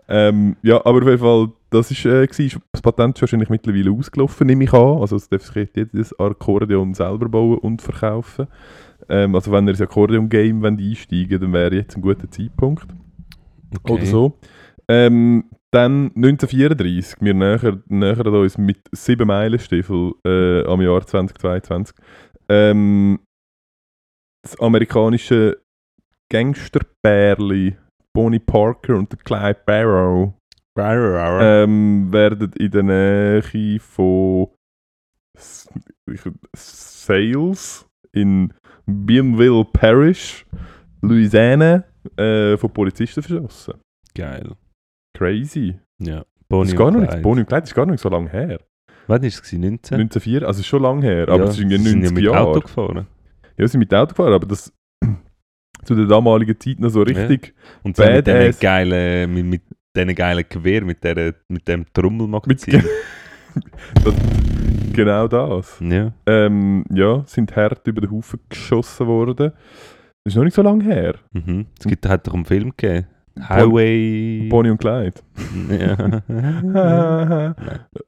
[0.07, 2.61] Ähm, ja, aber auf jeden Fall, das ist, äh, gewesen.
[2.71, 4.99] das Patent ist wahrscheinlich mittlerweile ausgelaufen, nehme ich an.
[5.01, 8.47] Also es darf sich jedes Akkordeon selber bauen und verkaufen.
[9.09, 12.87] Ähm, also wenn ihr ins Akkordeon-Game wollt einsteigen dann wäre jetzt ein guter Zeitpunkt.
[13.89, 14.39] Oder so.
[14.87, 15.43] Ähm,
[15.75, 21.95] dann 1934, wir nähern, nähern uns mit 7 Meilenstiefel äh, am Jahr 2022.
[22.47, 23.19] Ähm,
[24.41, 25.61] das amerikanische
[26.31, 27.75] Gangsterbärli
[28.13, 30.33] Bonnie Parker und der Clyde Barrow
[30.77, 34.47] ähm, werden in der Nähe von
[36.53, 38.53] Sales in
[38.85, 40.45] Bienville Parish,
[41.01, 41.83] Louisiana,
[42.15, 43.73] äh, von Polizisten verschossen.
[44.13, 44.55] Geil.
[45.17, 45.79] Crazy.
[45.99, 46.17] Ja.
[46.19, 47.21] Das Bonnie ist gar noch nicht.
[47.21, 48.59] Bonnie und Clyde ist gar nicht so lange her.
[49.07, 49.41] Wann war es?
[49.41, 49.61] gewesen?
[49.61, 49.95] 19?
[49.99, 52.23] 1904, also schon lange her, aber Ja, es ist irgendwie sie sind 90 ja mit
[52.23, 52.47] Jahre.
[52.47, 53.07] Auto gefahren.
[53.57, 54.73] Ja, sie sind mit Auto gefahren, aber das
[55.83, 57.53] zu der damaligen Zeit noch so richtig.
[57.83, 58.59] Und zwar mit diesen Badass.
[58.59, 59.61] geilen, mit, mit
[59.95, 62.83] diesen geilen Gewehr, mit, der, mit dem Trommelmagazin.
[64.03, 64.13] das,
[64.93, 65.79] genau das.
[65.81, 66.11] ja.
[66.25, 69.51] Ähm, ja, sind hart über den Haufen geschossen worden.
[70.23, 71.15] Das ist noch nicht so lange her.
[71.33, 71.67] Mhm.
[71.79, 73.07] Es gibt, hat doch einen Film gegeben.
[73.39, 74.47] Highway...
[74.49, 75.15] Bonnie und Clyde.
[75.69, 77.55] ja.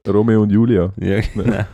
[0.08, 0.92] Romeo und Julia.
[0.96, 1.64] ja, genau.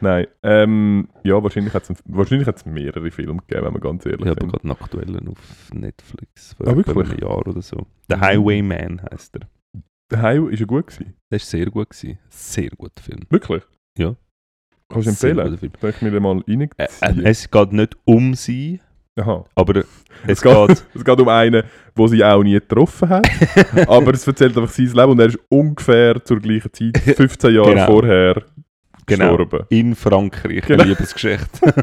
[0.00, 0.26] Nein.
[0.42, 4.28] Ähm, ja, wahrscheinlich hat es wahrscheinlich hat's mehrere Filme gegeben, wenn wir ganz ehrlich Ich
[4.28, 6.54] habe gerade einen aktuellen auf Netflix.
[6.54, 7.86] Vor Ah, einem Jahr oder so.
[8.10, 9.48] The Highwayman heisst er.
[10.10, 11.14] Der Highway ist ja gut gewesen.
[11.30, 11.88] Der war sehr gut.
[11.90, 12.18] Gewesen.
[12.28, 13.20] Sehr guter Film.
[13.30, 13.62] Wirklich?
[13.96, 14.14] Ja.
[14.90, 15.58] Kannst du empfehlen?
[15.80, 17.24] Soll ich mir den mal Äh, reinziehen?
[17.24, 18.80] äh, es geht nicht um sie,
[19.20, 19.44] Aha.
[19.54, 19.86] aber es,
[20.26, 20.68] Es geht...
[20.68, 21.62] geht, es geht um einen,
[21.98, 23.28] den sie auch nie getroffen hat.
[23.88, 27.70] aber es erzählt einfach sein Leben und er ist ungefähr zur gleichen Zeit, 15 Jahre
[27.74, 27.86] Genau.
[27.86, 28.42] vorher,
[29.04, 29.36] Genau.
[29.36, 29.66] gestorben.
[29.68, 30.82] In Frankreich, Genau.
[30.82, 31.74] eine Liebesgeschichte.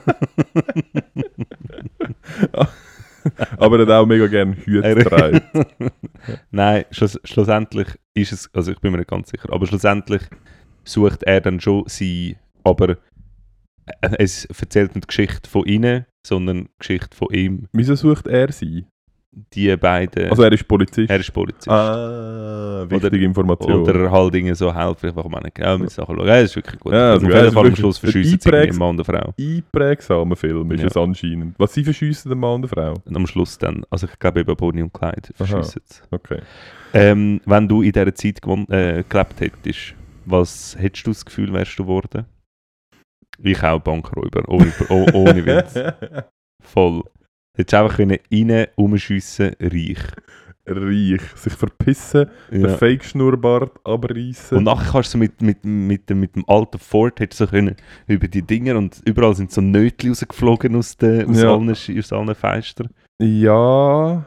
[3.58, 5.42] Aber er hat auch mega gerne Hüte getragen.
[6.52, 10.22] Nein, schluss, schlussendlich ist es, also ich bin mir nicht ganz sicher, aber schlussendlich
[10.84, 12.98] sucht er dann schon sie, aber
[14.18, 17.68] es erzählt die Geschichte von ihnen, sondern die Geschichte von ihm.
[17.74, 18.86] Wieso sucht er sie?
[19.54, 21.08] Die beiden, Also er ist Polizist.
[21.10, 21.70] er ist Polizist.
[21.70, 23.82] ah, wichtige Oder- Information.
[23.84, 26.28] Oder halt irgendwie so helfen, einfach mal nicht genau mit Sachen schauen.
[26.28, 26.94] Ja, das ist wirklich gut.
[26.94, 29.20] Ja, Auf also, jeden ja, das Fall am Schluss verschiessen sie ein Mann und eine
[29.20, 29.34] Frau.
[29.40, 30.88] Einprägsamer Film ist Ja.
[30.88, 31.56] es anscheinend.
[31.60, 32.94] Was sie verschiessen, der Mann und der Frau?
[33.06, 36.02] Und am Schluss dann, also ich glaube eben Bonnie und Clyde verschiessen sie.
[36.10, 36.40] Okay.
[36.94, 39.94] Ähm, wenn du in dieser Zeit gewohnt, äh, gelebt hättest,
[40.26, 42.26] was hättest du das Gefühl, wärst du geworden?
[43.42, 45.74] Ich auch Bankräuber, ohne, oh, ohne Witz.
[46.64, 47.04] Voll.
[47.58, 50.00] Hättest einfach können rein, rumschiessen, reich.
[50.66, 51.22] Reich.
[51.36, 52.78] Sich verpissen, den Ja.
[52.78, 54.58] Fake-Schnurrbart abreißen.
[54.58, 57.76] Und nachher kannst du mit, mit, mit, dem, mit dem alten Ford hättest du können
[58.08, 61.54] über die Dinger und überall sind so Nötchen rausgeflogen aus, den, aus, Ja.
[61.56, 62.90] allen, aus allen Fenstern.
[63.22, 64.26] Ja,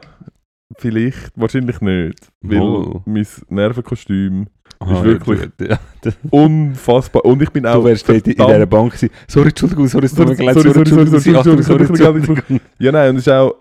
[0.77, 2.27] vielleicht, wahrscheinlich nicht.
[2.41, 3.01] Weil Wohl.
[3.05, 4.47] mein Nervenkostüm
[4.87, 5.79] Ah, wirklich- Ja,
[6.31, 7.25] unfassbar.
[7.25, 7.75] Und ich bin auch.
[7.75, 9.09] Du wärst in dieser Bank gewesen.
[9.27, 10.85] Sorry, Entschuldigung, sorry, Sorry, sorry, sorry, sorry,
[11.19, 12.59] sorry, sorry, sorry, sorry, Entschuldigung.
[12.79, 13.55] Ja, nein, und es ist auch.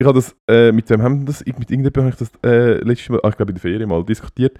[0.00, 1.44] Ich habe das äh, mit wem haben das?
[1.46, 4.04] Mit irgendjemandem habe ich das äh, letztes Mal, ah, ich glaube in der Ferien mal
[4.04, 4.58] diskutiert.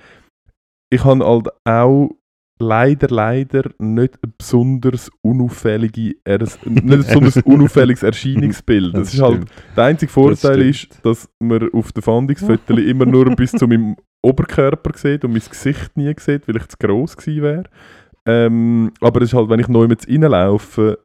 [0.92, 2.10] Ich habe halt auch
[2.58, 8.96] leider, leider nicht ein besonders unauffällige, er- nicht ein besonders unauffälliges Erscheinungsbild.
[8.96, 10.94] Das ist halt, der einzige Vorteil stimmt.
[10.94, 15.42] ist, dass man auf den Fahndungsfotos immer nur bis zu meinem Oberkörper sieht und mein
[15.48, 17.64] Gesicht nie sieht, weil ich zu gross gewesen wäre.
[18.26, 20.98] Ähm, aber es ist halt, wenn ich neu mit reinlaufe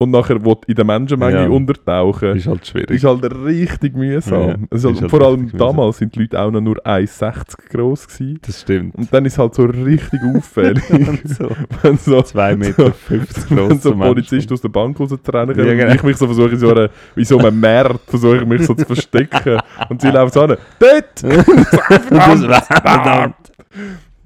[0.00, 1.48] und nachher will in der Menschenmenge Ja.
[1.48, 2.90] untertauchen, ist halt schwierig.
[2.90, 4.48] ist halt richtig mühsam.
[4.48, 5.58] Ja, ist halt, halt vor allem mühsam.
[5.58, 8.38] damals sind die Leute auch noch nur 1,60 groß gewesen.
[8.44, 8.94] das stimmt.
[8.94, 10.82] Und dann ist es halt so richtig auffällig,
[11.24, 11.50] so
[11.82, 15.88] wenn so, 2,50 Meter 50 wenn so ein Polizist aus der Bank rauszurennen Ja, genau.
[15.90, 18.66] und ich mich so versuche, in so einer, wie so einem Markt, versuche ich mich
[18.66, 19.58] so zu verstecken.
[19.90, 21.22] Und sie laufen so an, dort!
[22.10, 23.34] das verdammt.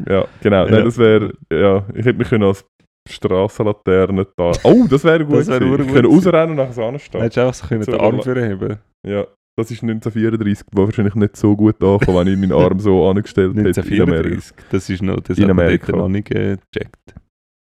[0.09, 0.67] Ja, genau.
[0.67, 2.65] Nein, das wäre, ja, ich hätte mich können als
[3.09, 4.53] Strassenlaterne da.
[4.65, 5.37] Oh, das wäre gut.
[5.39, 6.07] Das wäre könnte gewesen.
[6.07, 7.21] rausrennen und nachher so anstehen.
[7.21, 11.37] Hättest du einfach so können den Arm vorheben Ja, das ist 1934, wo wahrscheinlich nicht
[11.37, 14.37] so gut ankommt, wenn ich meinen Arm so angestellt hätte in Amerika.
[14.41, 14.57] 1934.
[14.71, 15.93] Das ist noch, das In Amerika.
[15.97, 17.15] noch nicht gecheckt.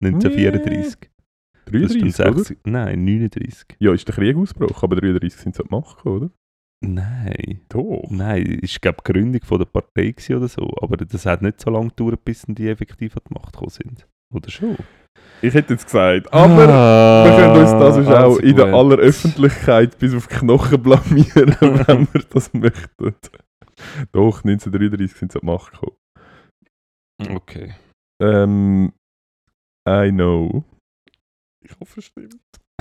[0.04, 1.10] 1934.
[1.71, 2.39] Das ist 33, dann oder?
[2.39, 2.58] 60.
[2.65, 3.65] Nein, 39.
[3.80, 6.30] Ja, ist der Krieg ausgebrochen, aber 33 sind sie an die Macht gekommen, oder?
[6.81, 7.61] Nein.
[7.69, 8.03] Doch.
[8.09, 10.69] Nein, ist glaube die Gründung von der Partei oder so.
[10.81, 14.07] Aber das hat nicht so lange gedauert, bis die effektiv an die Macht gekommen sind.
[14.33, 14.77] Oder schon?
[15.41, 18.67] Ich hätte jetzt gesagt, aber Ah, wir können uns das ist auch also in der
[18.73, 23.15] aller Öffentlichkeit bis auf die Knochen blamieren, wenn wir das möchten.
[24.11, 25.97] Doch, 1933 sind sie an die Macht gekommen.
[27.35, 27.73] Okay.
[28.21, 28.93] Ähm,
[29.87, 30.63] I know.
[31.61, 32.35] Ich hoffe, es stimmt.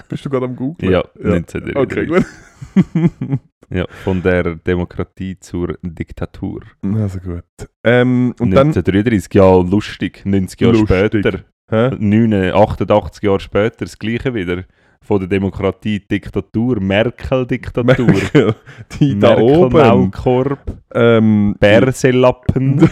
[0.08, 0.92] Bist du gerade am Googlen?
[0.92, 1.76] Ja, 1933.
[1.76, 3.40] Okay, gut.
[3.70, 6.62] Ja, von der Demokratie zur Diktatur.
[6.82, 7.42] Also gut.
[7.84, 8.68] Ähm, und dann.
[8.68, 10.22] 1933, ja, lustig.
[10.24, 10.96] 90 Jahre Lustig.
[11.22, 11.90] später, Hä?
[11.98, 14.64] 9, 88 Jahre später, das gleiche wieder.
[15.02, 17.84] Von der Demokratie Diktatur, Merkel-Diktatur.
[18.06, 18.54] Merkel,
[18.98, 19.72] die da Merkel, oben.
[19.78, 20.58] Maulkorb,
[20.94, 22.80] Ähm, Berselappen.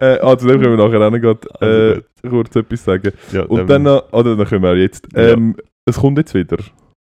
[0.00, 2.30] äh, zu dem können wir nachher auch noch Also äh, gut.
[2.30, 3.12] kurz etwas sagen.
[3.32, 5.06] ja, Und dann, noch- oder dann können wir jetzt.
[5.14, 5.30] Ja.
[5.32, 6.56] Ähm, Es kommt jetzt wieder.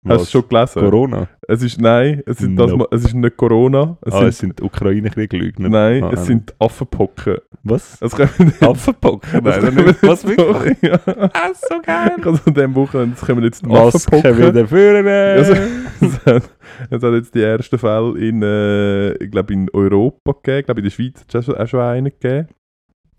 [0.08, 0.80] Hast du schon gelesen?
[0.80, 1.28] Corona?
[1.48, 2.78] Es ist, nein, es ist, das, Nope.
[2.78, 3.98] mal- es ist nicht Corona.
[4.02, 5.68] Es ah, sind, es sind Ukraine-Krieg-Lügner.
[5.70, 7.38] nein, Ah, es sind Affenpocken.
[7.64, 8.02] Was?
[8.02, 9.44] Es kommen Affenpocken?
[9.44, 10.02] Nein, kommen nicht.
[10.04, 10.78] Was wirklich?
[10.82, 11.00] Ja.
[11.06, 12.16] Ah, so geil.
[12.24, 14.38] Also an diesem Wochenende es kommen jetzt die Masken Affenpocken.
[14.48, 15.08] wieder führen.
[15.08, 15.54] Also,
[16.02, 16.50] es, hat,
[16.90, 20.60] es hat jetzt die ersten Fälle in, äh, ich glaube in Europa gegeben.
[20.60, 22.48] Ich glaube in der Schweiz hat es auch schon einen gegeben.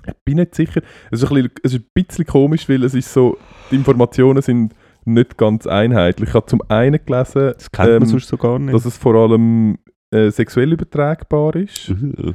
[0.07, 0.81] Ich bin nicht sicher.
[1.11, 3.37] Es ist ein bisschen, es ist ein bisschen komisch, weil es ist so,
[3.71, 4.73] die Informationen sind
[5.13, 6.29] nicht ganz einheitlich.
[6.31, 8.75] Ich habe zum einen gelesen, Das kennt man ähm, sonst so gar nicht.
[8.75, 9.79] dass es vor allem
[10.13, 11.91] äh, sexuell übertragbar ist.
[11.91, 12.33] Uh.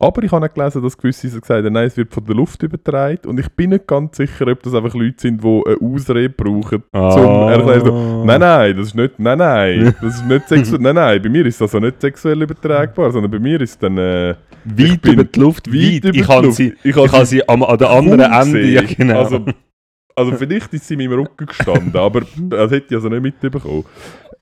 [0.00, 2.60] Aber ich habe auch gelesen, dass gewisse gesagt haben, nein, es wird von der Luft
[2.64, 3.20] übertragen.
[3.28, 6.82] Und ich bin nicht ganz sicher, ob das einfach Leute sind, die eine Ausrede brauchen,
[6.92, 7.10] Ah.
[7.10, 10.96] zum erklären, so, nein, nein, das ist nicht, nein, nein, das ist nicht sexuell, nein,
[10.96, 14.34] nein, bei mir ist das also nicht sexuell übertragbar, sondern bei mir ist dann äh,
[14.64, 16.04] Weit über die Luft, weit weit.
[16.06, 16.56] über Ich die Luft.
[16.56, 19.18] sie, Ich habe ich kann sie am, an der anderen Ende, ja genau.
[19.20, 19.44] Also,
[20.16, 23.84] also vielleicht ist sie in meinem Rücken gestanden, aber das hätte ich also nicht mitbekommen.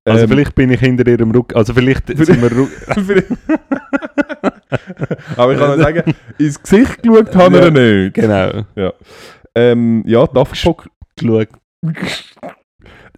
[0.05, 2.27] Also Ähm, vielleicht bin ich hinter ihrem Rücken, also vielleicht Vielleicht-
[2.95, 3.25] sind wir
[5.37, 7.71] aber ich kann nur sagen, ins Gesicht geschaut haben wir Ja.
[7.71, 8.15] nicht.
[8.15, 8.65] genau
[9.55, 11.49] Ähm, ja, die Affenpocken, geschaut.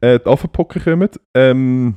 [0.01, 1.09] äh, die Affenpocken kommen.
[1.35, 1.95] Ähm,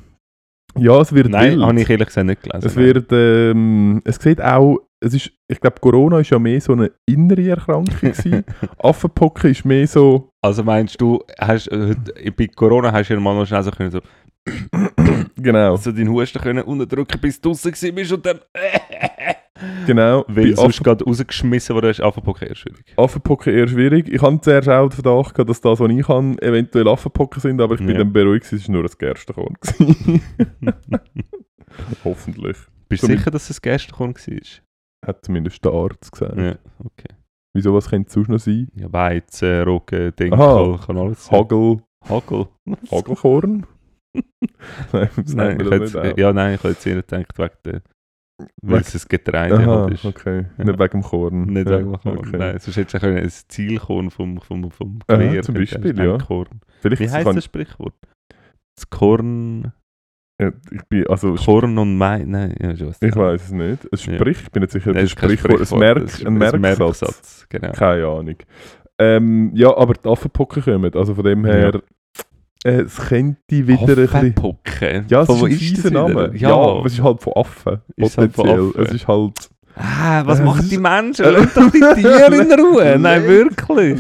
[0.77, 1.63] ja, es wird Nein, wild.
[1.63, 2.67] habe ich ehrlich gesagt nicht gelesen.
[2.67, 6.73] Es wird, ähm, es sieht auch, es ist, ich glaube, Corona ist ja mehr so
[6.73, 8.43] eine innere Erkrankung gewesen.
[8.79, 13.19] Affenpocken ist mehr so, Also meinst du, hast, äh, heute- bei Corona hast du ja
[13.19, 14.01] mal noch schnell so, können, so,
[15.36, 18.39] genau, so deinen Husten können unterdrücken, bis du draußen bist und dann...
[19.86, 20.23] genau.
[20.27, 22.93] Weil Bei sonst gerade rausgeschmissen wurde, ist Affenpocken eher schwierig.
[22.97, 24.07] Affenpocken eher schwierig.
[24.10, 27.62] Ich habe zuerst auch den Verdacht gehabt, dass das, was ich habe, eventuell Affenpocken sind,
[27.62, 27.97] aber ich bin Ja.
[27.99, 29.55] dann beruhigt, es war nur ein Gerstenkorn.
[32.03, 32.57] Hoffentlich.
[32.89, 34.66] Bist du sicher, dass es Gerstenkorn war?
[35.05, 36.38] Hat zumindest der Arzt gesagt.
[36.38, 37.15] Ja, okay.
[37.55, 38.67] Wieso, was könnte es sonst noch sein?
[38.75, 40.79] Ja, Weizen, Roggen, Dinkel, Aha.
[40.86, 41.39] kann alles sein.
[41.39, 42.47] Hagel, Hagel.
[42.91, 43.65] Hagelkorn?
[44.93, 46.17] Nein, das Nein, ich auch.
[46.17, 47.81] ja, nein, ich habe jetzt eher gedacht, wegen der,
[48.63, 50.05] weil es ein Getreide Aha, halt ist.
[50.05, 50.45] okay.
[50.57, 50.63] Ja.
[50.65, 51.45] Nicht wegen dem Korn.
[51.45, 52.17] Nicht ja, wegen dem Korn.
[52.17, 52.38] okay.
[52.38, 55.43] Nein, sonst hättest du können ein Zielkorn vom, vom, vom Aha, Gewehr.
[55.43, 56.17] zum könnte Beispiel, ja.
[56.17, 56.62] Korn.
[56.81, 57.95] Vielleicht Wie heisst das Sprichwort?
[58.75, 59.71] Das Korn,
[60.39, 63.88] Ja, ich bin, also, Korn und Mai, nein, ja, ich weiß ich weiß es nicht.
[63.91, 64.13] Es Ja.
[64.15, 66.62] spricht, ich bin nicht sicher, das ist kein Sprichwort, ein, Merk, das ist ein Merksatz.
[66.62, 67.71] Merksatz, Genau.
[67.71, 68.36] Keine Ahnung.
[69.00, 70.93] Ähm, ja, aber die Affenpocken kommen.
[70.93, 71.82] Also von dem her,
[72.63, 75.06] äh, es könnte wieder ein bisschen...
[75.10, 75.91] Ja, es Von ist ein wieder?
[75.91, 76.32] Name.
[76.36, 77.82] Ja, Ja, aber es ist halt von Affen.
[77.95, 78.69] Ist halt von Potenziell.
[78.69, 78.84] Affen.
[78.84, 79.50] Es ist halt...
[79.79, 81.25] Ah, was Äh, machen es die Menschen?
[81.25, 82.97] Lasst doch die Tiere in Ruhe.
[82.99, 83.99] Nein, wirklich.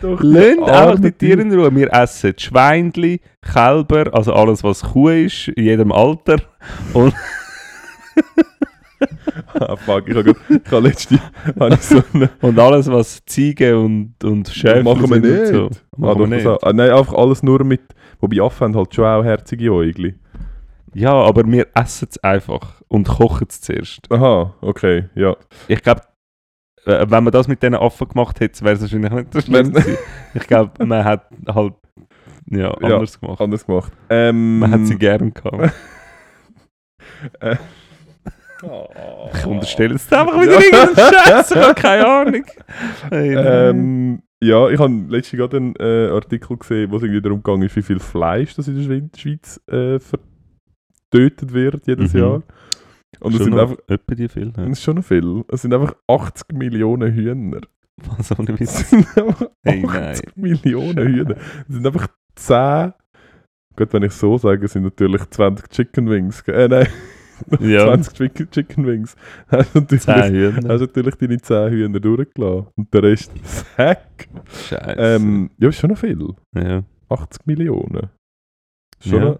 [0.00, 1.74] Lasst einfach die Tiere in Ruhe.
[1.74, 6.36] Wir essen Schweinli, Kälber, also alles, was Kuh ist, in jedem Alter.
[9.54, 10.34] Ah, fuck, ich habe
[10.70, 11.18] habe letzte...
[11.58, 12.30] habe ich so eine...
[12.42, 15.46] Und alles, was Ziege und, und Schäfer machen wir sind und nicht.
[15.48, 15.70] So.
[16.02, 16.46] Ah, Machen doch, wir das nicht.
[16.46, 16.62] auch.
[16.62, 17.80] Ah, nein, einfach alles nur mit...
[18.20, 20.14] Wobei Affen haben halt schon auch herzige Äugli.
[20.94, 24.00] Ja, aber wir essen es einfach und kochen es zuerst.
[24.10, 25.36] Aha, okay, ja.
[25.68, 26.02] Ich glaube,
[26.84, 29.72] wenn man das mit diesen Affen gemacht hätte, wäre es wahrscheinlich nicht so schlimm.
[30.34, 31.74] Ich glaube, man hat halt
[32.46, 32.96] ja, Ja.
[32.96, 33.40] anders gemacht.
[33.40, 33.92] Anders gemacht.
[34.08, 35.72] Ähm, Man hat sie gern gehabt.
[37.40, 37.56] Äh.
[39.34, 40.60] Ich unterstelle jetzt einfach wieder Ja.
[40.60, 42.44] irgendeinen Scheiß, ich habe keine Ahnung.
[43.08, 43.34] Hey.
[43.34, 47.62] Ähm, ja, ich habe letztens gerade einen äh, Artikel gesehen, wo es irgendwie darum ging,
[47.62, 49.98] wie viel Fleisch das in der Schwe- Schweiz äh,
[51.10, 52.20] vertötet wird jedes Mhm.
[52.20, 52.42] Jahr.
[53.20, 54.46] Und es sind noch einfach, etwa die viel.
[54.46, 54.50] Ja.
[54.64, 55.44] das ist schon noch viel.
[55.48, 57.60] Es sind einfach 80 Millionen Hühner.
[57.96, 58.90] Was ohne Es Witz.
[58.90, 61.36] sind einfach Hey, 80 Millionen Hühner.
[61.68, 62.92] Es sind einfach 10.
[63.76, 66.40] Gut, wenn ich so sage, sind natürlich 20 Chicken Wings.
[66.48, 66.86] Äh, nein,
[67.60, 69.16] Ja, 20 Chicken, Chicken Wings.
[69.48, 70.68] Hast natürlich, 10 Hühner.
[70.68, 72.68] hast natürlich deine 10 Hühner durchgelassen.
[72.76, 74.28] Und der Rest Sack.
[74.68, 74.94] Scheiße.
[74.98, 76.26] Ähm, ja, ist schon noch viel.
[76.54, 76.82] ja.
[77.08, 78.08] 80 Millionen.
[79.02, 79.38] Schon, Ja.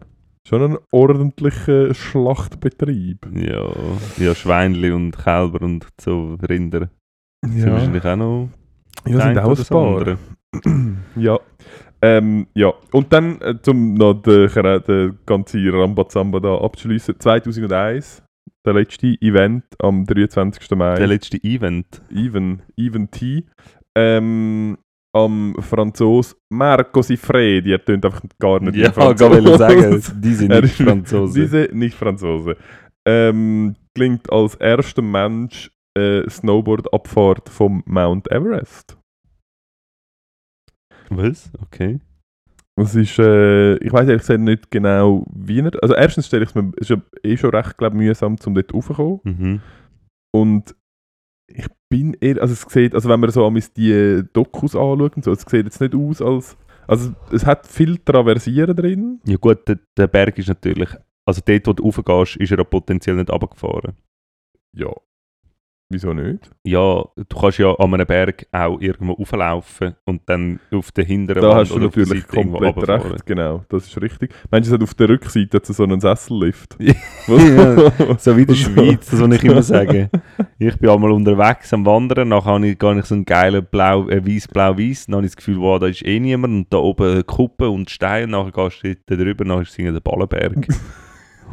[0.50, 3.26] Schon ein ordentlicher Schlachtbetrieb.
[3.34, 3.70] ja,
[4.18, 6.90] ja, Schweinli und Kälber und so Rinder
[7.46, 8.48] sind wahrscheinlich auch noch
[9.06, 10.18] ja sind auch ein paar.
[11.16, 11.38] ja.
[12.02, 12.72] Ähm, ja.
[12.92, 14.48] Und dann, äh, zum noch den,
[14.82, 18.22] den ganzen Rambazamba da abzuschließen, 2001,
[18.66, 20.70] der letzte Event am 23.
[20.72, 20.94] Mai.
[20.96, 22.02] Der letzte Event.
[22.10, 23.44] Even, Even T.
[23.94, 24.78] Ähm,
[25.12, 29.40] am Franzos Marco Sifredi, er tönt einfach gar nicht Ja, Franzose.
[29.40, 31.34] ich sagen, die sind nicht Franzosen.
[31.42, 32.56] Diese nicht Franzose.
[33.06, 38.96] Ähm, klingt als erster Mensch äh, Snowboard-Abfahrt vom Mount Everest.
[41.08, 41.50] Was?
[41.62, 42.00] Okay.
[42.76, 45.72] Das ist, äh, ich weiß ehrlich gesagt nicht genau, wie er.
[45.82, 48.72] Also, erstens stelle ich es mir, ist ja eh schon recht glaub, mühsam, um dort
[48.72, 49.20] raufzukommen.
[49.24, 49.60] Mhm.
[50.32, 50.74] Und
[51.54, 55.24] ich bin eher, also es sieht, also wenn man so einmal die Dokus anschaut und
[55.24, 59.20] so, es sieht jetzt nicht aus als, also es hat viel Traversieren drin.
[59.26, 60.90] Ja gut, der, der Berg ist natürlich,
[61.24, 63.94] also dort wo du raufgehst, ist er potenziell nicht runtergefahren.
[64.72, 64.92] Ja.
[65.92, 66.48] Wieso nicht?
[66.62, 71.42] Ja, du kannst ja an einem Berg auch irgendwo auflaufen und dann auf der hinteren
[71.42, 73.10] Da Wand hast du oder auf der natürlich komplett runterfahren.
[73.10, 73.64] recht, genau.
[73.68, 74.32] Das ist richtig.
[74.52, 76.76] Meinst du, es hat auf der Rückseite hat so einen Sessellift?
[77.26, 80.10] Ja, So wie in der Schweiz, das will ich immer sagen.
[80.60, 84.08] Ich bin einmal unterwegs am Wandern, nachher habe ich gar nicht so einen geilen blau,
[84.08, 86.72] äh, weiß blau weiß dann habe ich das Gefühl, wow, da ist eh niemand und
[86.72, 90.00] da oben eine Kuppe und Steine, nachher gehst du dort drüber, nachher ist es der
[90.00, 90.68] Ballenberg.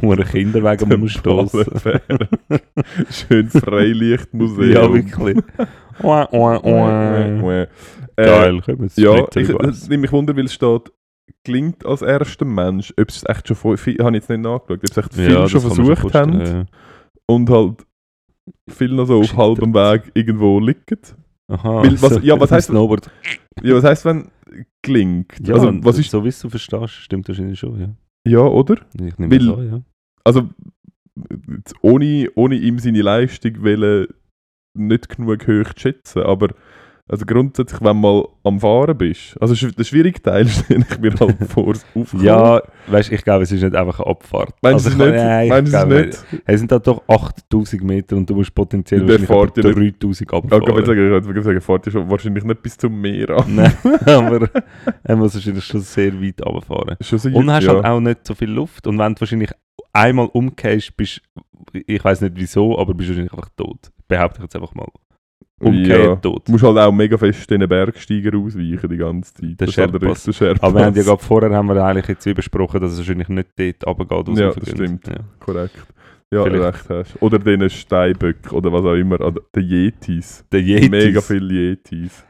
[0.01, 1.65] Ein Kinderweg am stoßen.
[1.65, 2.29] Ballenberg.
[3.09, 4.71] Schönes Freilichtmuseum.
[4.71, 5.37] Ja, wirklich.
[6.03, 7.17] Oa, oa, oa.
[7.61, 7.67] Äh,
[8.15, 10.91] Geil, können wir Ja, ich, es nimmt mich wunder, weil es steht,
[11.43, 14.89] gelingt als erster Mensch, ob es echt schon viel, habe ich jetzt nicht nachgeschaut, ob
[14.93, 16.65] sie echt viel Ja, schon das versucht vorstellen, haben ja.
[17.27, 17.85] und halt
[18.69, 20.79] viel noch so auf halbem Weg irgendwo liegen.
[21.49, 23.09] Aha, Weil was- ja, was heisst- Snowboard?
[23.63, 24.29] Ja, was heisst, wenn
[24.81, 25.33] gelingt?
[25.45, 27.89] Ja, also, was ist, so wie du verstehst, stimmt wahrscheinlich schon, ja.
[28.27, 28.75] ja, oder?
[28.99, 29.81] Ich nehme Weil- das an, ja.
[30.27, 30.49] Also,
[31.81, 34.07] ohne, ohne ihm seine Leistung wollen,
[34.73, 36.49] nicht genug hoch zu schätzen, aber
[37.09, 41.13] also grundsätzlich, wenn du mal am Fahren bist, also der schwierige Teil stelle ich mir
[41.17, 42.23] halt vor, Aufkommen.
[42.23, 44.53] Ja, weißt ich glaube, es ist nicht einfach eine Abfahrt.
[44.61, 45.15] Meinst du es Also, nicht?
[45.23, 46.25] Nein, ich Meinst es glaube nicht?
[46.45, 49.79] Es sind da doch 8000 Meter und du musst potenziell Der wahrscheinlich fährt ja etwa
[49.79, 50.85] 3000 Ja, ich abfahren.
[50.85, 53.55] sagen, ich würde sagen, fährt ja schon wahrscheinlich nicht bis zum Meer an.
[53.55, 53.73] Nein,
[54.05, 54.49] aber
[55.03, 56.97] er muss wahrscheinlich schon sehr weit runterfahren.
[56.99, 57.73] Schon so Und hast ja.
[57.75, 58.85] halt auch nicht so viel Luft.
[58.85, 59.51] Und wenn du wahrscheinlich
[59.97, 61.21] einmal umgehst, bist
[61.73, 63.91] ich weiß nicht wieso, aber bist wahrscheinlich einfach tot.
[64.07, 64.87] Behaupte ich jetzt einfach mal.
[65.59, 66.15] Umgekehrt Ja.
[66.15, 66.47] tot.
[66.47, 69.43] Du musst halt auch mega fest den Bergsteiger ausweichen die ganze Zeit.
[69.59, 70.63] Der Das ist halt der richtige Sherpas.
[70.63, 73.49] Aber wir haben ja gerade vorher haben wir eigentlich jetzt besprochen, dass es wahrscheinlich nicht
[73.57, 74.37] dort runtergeht.
[74.37, 75.07] Ja, das stimmt.
[75.07, 75.15] Ja.
[75.39, 75.75] Korrekt.
[76.31, 76.63] Ja, Vielleicht.
[76.63, 77.21] recht hast.
[77.21, 79.15] Oder den Steinböck oder was auch immer.
[79.19, 80.45] Oder den Yetis.
[80.51, 80.89] Der Yetis.
[80.89, 82.23] Mega viele Yetis.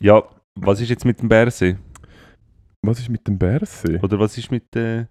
[0.00, 0.22] Ja,
[0.54, 1.76] was ist jetzt mit dem Bärsee?
[2.82, 3.98] Was ist mit dem Bärsee?
[4.02, 5.04] Oder was ist mit äh,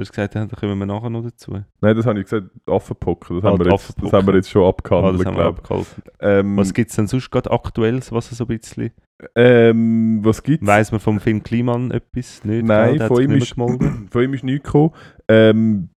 [0.00, 1.52] Du hast gesagt, da kommen wir nachher noch dazu.
[1.82, 3.36] Nein, das habe ich gesagt, Affenpocken.
[3.36, 5.86] Das, Ah, haben wir jetzt, das haben wir jetzt schon Ah, abgehandelt, wir glaube.
[6.20, 8.92] Ähm, Was gibt es denn sonst gerade Aktuelles, was so ein bisschen...
[9.34, 10.66] ähm, was gibt's?
[10.66, 12.42] Weiss man vom Finn Kliman etwas?
[12.46, 12.64] Nicht?
[12.64, 14.92] Nein, von ihm, ist, von ihm ist nichts gekommen.
[15.28, 15.90] Ähm,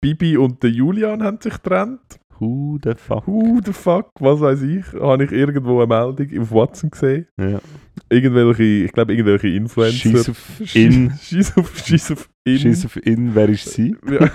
[0.00, 2.00] Bibi und der Julian haben sich getrennt.
[2.38, 3.26] Who the fuck?
[3.26, 7.26] Who the fuck, was weiß ich, habe ich irgendwo eine Meldung auf WhatsApp gesehen.
[7.38, 7.60] Ja.
[8.12, 10.10] Irgendwelche, ich glaube, irgendwelche Influencer.
[10.10, 11.12] Scheiß auf in.
[11.22, 12.58] Scheiß auf, Scheiß auf in.
[12.58, 13.94] Scheiß auf in, wer ist sie?
[14.10, 14.30] Ja.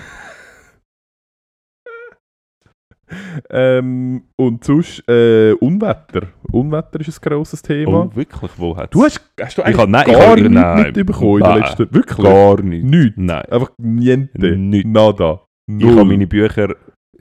[3.50, 6.28] ähm, und sonst äh, Unwetter.
[6.50, 8.08] Unwetter ist ein grosses Thema.
[8.10, 8.50] Oh, wirklich?
[8.56, 10.92] Wo hat Du hast, hast du Ich eigentlich hab- nein, gar nichts nein.
[10.94, 11.54] mitbekommen in Nein.
[11.60, 11.94] der letzten...
[11.94, 12.26] Wirklich?
[12.26, 12.84] Gar nicht.
[12.84, 13.16] Nichts.
[13.16, 13.44] Nein.
[13.44, 14.56] Einfach niente.
[14.56, 14.90] Nichts.
[14.90, 15.44] Nada.
[15.68, 16.74] Ich habe meine Bücher...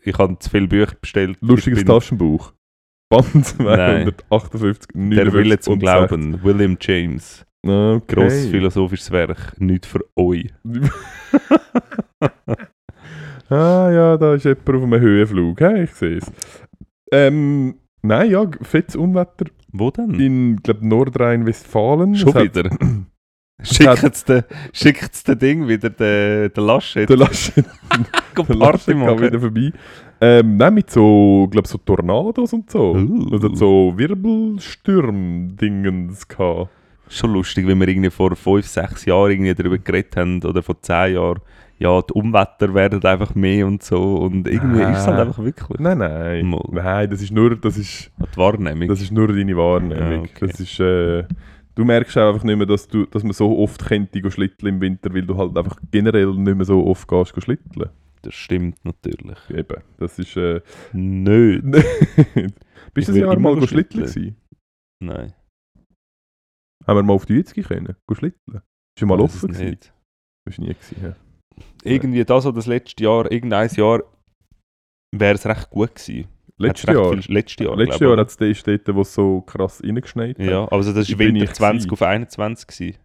[0.08, 1.38] Ich habe zu viele Bücher bestellt.
[1.42, 2.54] Lustiges Taschenbuch.
[3.22, 6.44] Band 258, Der 59 Wille zum Glauben.
[6.44, 7.46] William James.
[7.66, 7.66] 60.
[7.66, 8.16] Okay.
[8.16, 9.60] Grosses philosophisches Werk.
[9.60, 10.54] Nicht für euch.
[13.50, 15.60] ah ja, da ist jemand auf einem Höhenflug.
[15.60, 16.32] Hey, ich sehe es.
[17.12, 20.20] Ähm, nein, ja, fettes Unwetter Wo denn?
[20.20, 22.16] in, glaube Nordrhein-Westfalen.
[22.16, 22.70] Schon wieder?
[23.62, 27.10] Schickt den, schickt's den Ding wieder, den, den Laschet.
[27.10, 27.66] Der Laschet,
[28.38, 29.22] der Laschet machen.
[29.22, 29.72] wieder vorbei.
[30.20, 32.94] Ähm, nein, mit so, glaube so Tornados und so.
[32.96, 33.30] Uh.
[33.32, 36.70] Also so Wirbelstürm-Dingens gehabt.
[37.08, 40.82] Schon lustig, wenn wir irgendwie vor 5, 6 Jahren irgendwie darüber geredet haben, oder vor
[40.82, 41.40] 10 Jahren,
[41.78, 44.16] ja, die Umwetter werden einfach mehr und so.
[44.16, 45.22] Und irgendwie ist es halt Ah.
[45.24, 46.46] einfach wirklich Nein, nein.
[46.48, 46.64] Mal.
[46.72, 48.88] Nein, das ist nur, das ist, die Wahrnehmung.
[48.88, 50.26] das ist nur deine Wahrnehmung.
[50.26, 50.48] Ah, okay.
[50.48, 51.24] Das ist, äh,
[51.76, 54.82] du merkst auch einfach nicht mehr, dass, du, dass man so oft könnte schlitteln im
[54.82, 57.90] Winter, weil du halt einfach generell nicht mehr so oft gehst schlitteln.
[58.22, 59.38] das stimmt natürlich.
[59.50, 60.36] Eben, das ist...
[60.36, 60.62] Äh,
[60.94, 61.64] Nicht.
[62.94, 64.38] Bist du das Jahr mal schlitteln gewesen?
[65.04, 65.34] Nein.
[66.88, 67.96] Haben wir mal auf die Jetzige können?
[68.08, 68.58] Go schlitteln?
[68.58, 69.70] Ist ja mal weiß offen gewesen?
[69.70, 69.94] nicht.
[70.46, 71.16] Bist du nie gewesen, ja.
[71.84, 74.04] Irgendwie das oder das letzte Jahr, irgendein Jahr,
[75.14, 76.28] wäre es recht gut gewesen.
[76.58, 77.12] Letztes Jahr?
[77.12, 80.46] Viel, letztes Jahr, Letztes Jahr hat es den dort, wo es so krass reingeschneit hat.
[80.46, 81.94] Ja, also das war Winter ich 20 gewesen?
[81.94, 82.98] auf 21 gewesen.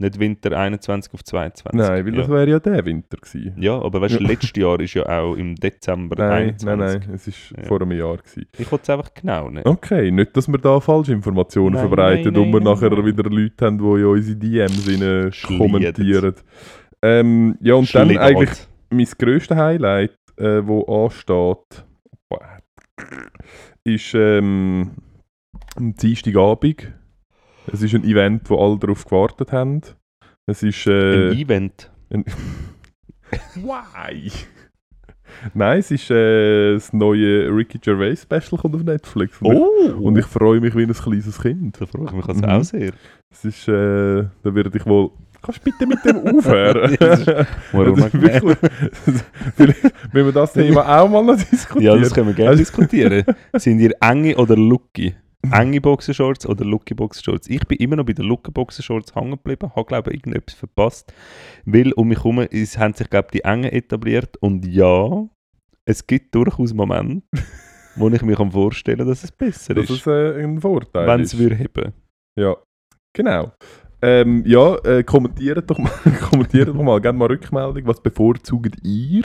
[0.00, 1.76] Nicht Winter 21 auf 22.
[1.76, 2.20] Nein, weil ja.
[2.20, 3.60] das wäre ja der Winter gewesen.
[3.60, 4.28] Ja, aber weißt du, Ja.
[4.30, 6.66] letztes Jahr ist ja auch im Dezember Nein, 21.
[6.66, 7.64] nein, nein, es war Ja.
[7.66, 8.16] vor einem Jahr.
[8.18, 8.46] Gewesen.
[8.56, 9.66] Ich wollte es einfach genau nicht.
[9.66, 13.66] Okay, nicht, dass wir da falsche Informationen Nein, verbreiten nein, und wir nachher wieder Leute
[13.66, 16.34] haben, die in unsere DMs rein kommentieren.
[17.02, 18.24] Ähm, ja, und dann Schliedert.
[18.24, 18.50] eigentlich
[18.90, 21.84] mein grösstes Highlight, äh, wo ansteht,
[23.84, 24.90] ist ähm,
[25.76, 26.92] am Dienstagabend.
[27.72, 29.80] Es ist ein Event, wo alle darauf gewartet haben.
[30.46, 30.86] Es ist...
[30.86, 31.90] Äh, Ein Event.
[32.10, 32.24] ein
[33.56, 34.30] Why?
[35.52, 39.40] Nein, es ist äh, das neue Ricky Gervais Special kommt auf Netflix.
[39.42, 39.68] Und, Oh!
[39.86, 41.78] ich, und ich freue mich wie ein kleines Kind.
[41.80, 42.48] da freue ich mich also Mhm.
[42.48, 42.92] auch sehr.
[43.30, 45.10] Es ist, äh, da werde ich wohl,
[45.48, 46.94] Kannst bitte mit dem aufhören?
[47.00, 48.58] Das ist mir Das wirklich,
[49.56, 49.82] vielleicht
[50.12, 51.82] müssen wir das Thema auch mal noch diskutieren.
[51.82, 53.24] Ja, das können wir gerne Also- diskutieren.
[53.56, 55.14] Sind ihr enge oder Lucky?
[55.50, 57.48] Enge Boxershorts oder Lucky Boxershorts?
[57.48, 61.12] Ich bin immer noch bei den Lucky Boxershorts hängen geblieben, habe glaube ich irgendetwas verpasst,
[61.64, 65.26] weil um mich herum ist, haben sich glaube die engen etabliert und ja,
[65.86, 67.22] es gibt durchaus Momente,
[67.96, 71.20] wo ich mir kann vorstellen dass es besser dass ist, es äh, ein Vorteil wenn
[71.20, 71.32] ist.
[71.32, 71.92] es würde heben.
[72.38, 72.56] Ja,
[73.14, 73.52] genau.
[74.00, 75.90] Ähm, ja, äh, kommentiert doch mal,
[76.30, 79.24] kommentiert doch mal, gebt mal Rückmeldung, was bevorzugt ihr?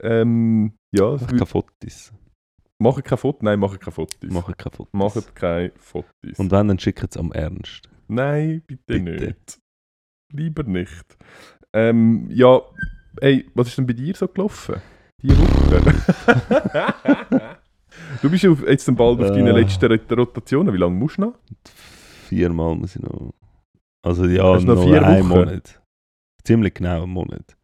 [0.00, 2.12] Ähm, ja, es Mach wür- keine Fotos.
[2.78, 3.42] machen keine Fotos?
[3.42, 4.18] Nein, machen keine Fotos.
[4.30, 4.92] Mach keine Fotos.
[4.92, 6.38] Macht keine Fotos.
[6.38, 7.88] Und wenn, dann schickt es am Ernst.
[8.08, 9.24] Nein, bitte, Bitte.
[9.26, 9.58] nicht.
[10.32, 11.16] Lieber nicht.
[11.72, 12.60] Ähm, ja,
[13.20, 14.76] ey, was ist denn bei dir so gelaufen?
[15.22, 15.80] Die Woche?
[18.22, 19.50] du bist jetzt bald auf Äh.
[19.52, 20.74] letzten Rot- Rotationen.
[20.74, 21.34] Wie lange musst du noch?
[22.28, 23.32] Viermal muss ich noch.
[24.04, 25.38] Also ja, Hast noch noch, vier einen Wochen?
[25.38, 25.82] Monat.
[26.44, 27.56] Ziemlich genau einen Monat.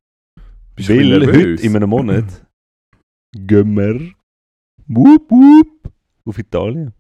[0.75, 2.47] Bist Weil heute in einem Monat
[3.35, 4.13] gehen wir
[4.87, 5.93] wup, wup,
[6.25, 6.95] auf Italien.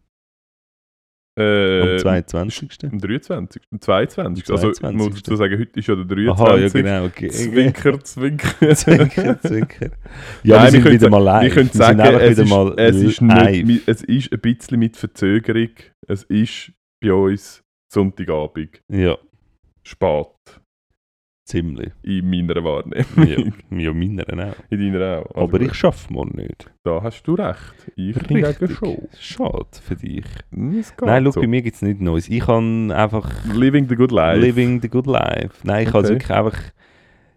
[1.38, 2.68] Äh, Am 22.
[2.92, 3.62] Am 23.
[3.72, 4.50] Am 22.
[4.50, 4.90] Am Also, 22..
[4.90, 6.46] ich muss dazu sagen, heute ist ja der 23.
[6.46, 7.04] Aha, ja genau.
[7.06, 7.28] Okay.
[7.30, 8.74] Zwinker, zwinker.
[8.74, 9.90] zwinker, zwinker.
[10.42, 11.54] Ja, Nein, wir sind wieder mal live.
[11.54, 14.98] Können sind sagen, es wieder ist, mal es, ist nicht, es ist ein bisschen mit
[14.98, 15.70] Verzögerung.
[16.06, 18.82] Es ist bei uns Sonntagabend.
[18.88, 19.16] Ja,
[19.82, 20.26] Spät.
[21.44, 21.92] ziemlich.
[22.02, 23.52] In meiner Wahrnehmung.
[23.70, 24.54] Ja, ja meiner auch.
[24.70, 25.34] In deiner auch.
[25.34, 26.70] Also Aber ich schaffe mal nicht.
[26.84, 27.90] Da hast du recht.
[27.96, 28.76] Ich Richtig.
[28.76, 29.08] schon.
[29.18, 30.24] Schade für dich.
[30.50, 30.84] Nein,
[31.24, 31.40] schau, so.
[31.40, 32.28] bei mir gibt es nichts Neues.
[32.28, 34.38] Ich kann einfach Living the good life.
[34.38, 35.50] living the good life.
[35.64, 36.10] Nein, ich habe Okay.
[36.10, 36.58] wirklich einfach...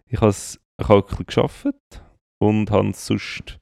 [0.06, 2.04] Ich habe es ich habe ein bisschen gearbeitet
[2.40, 3.58] und habe es sonst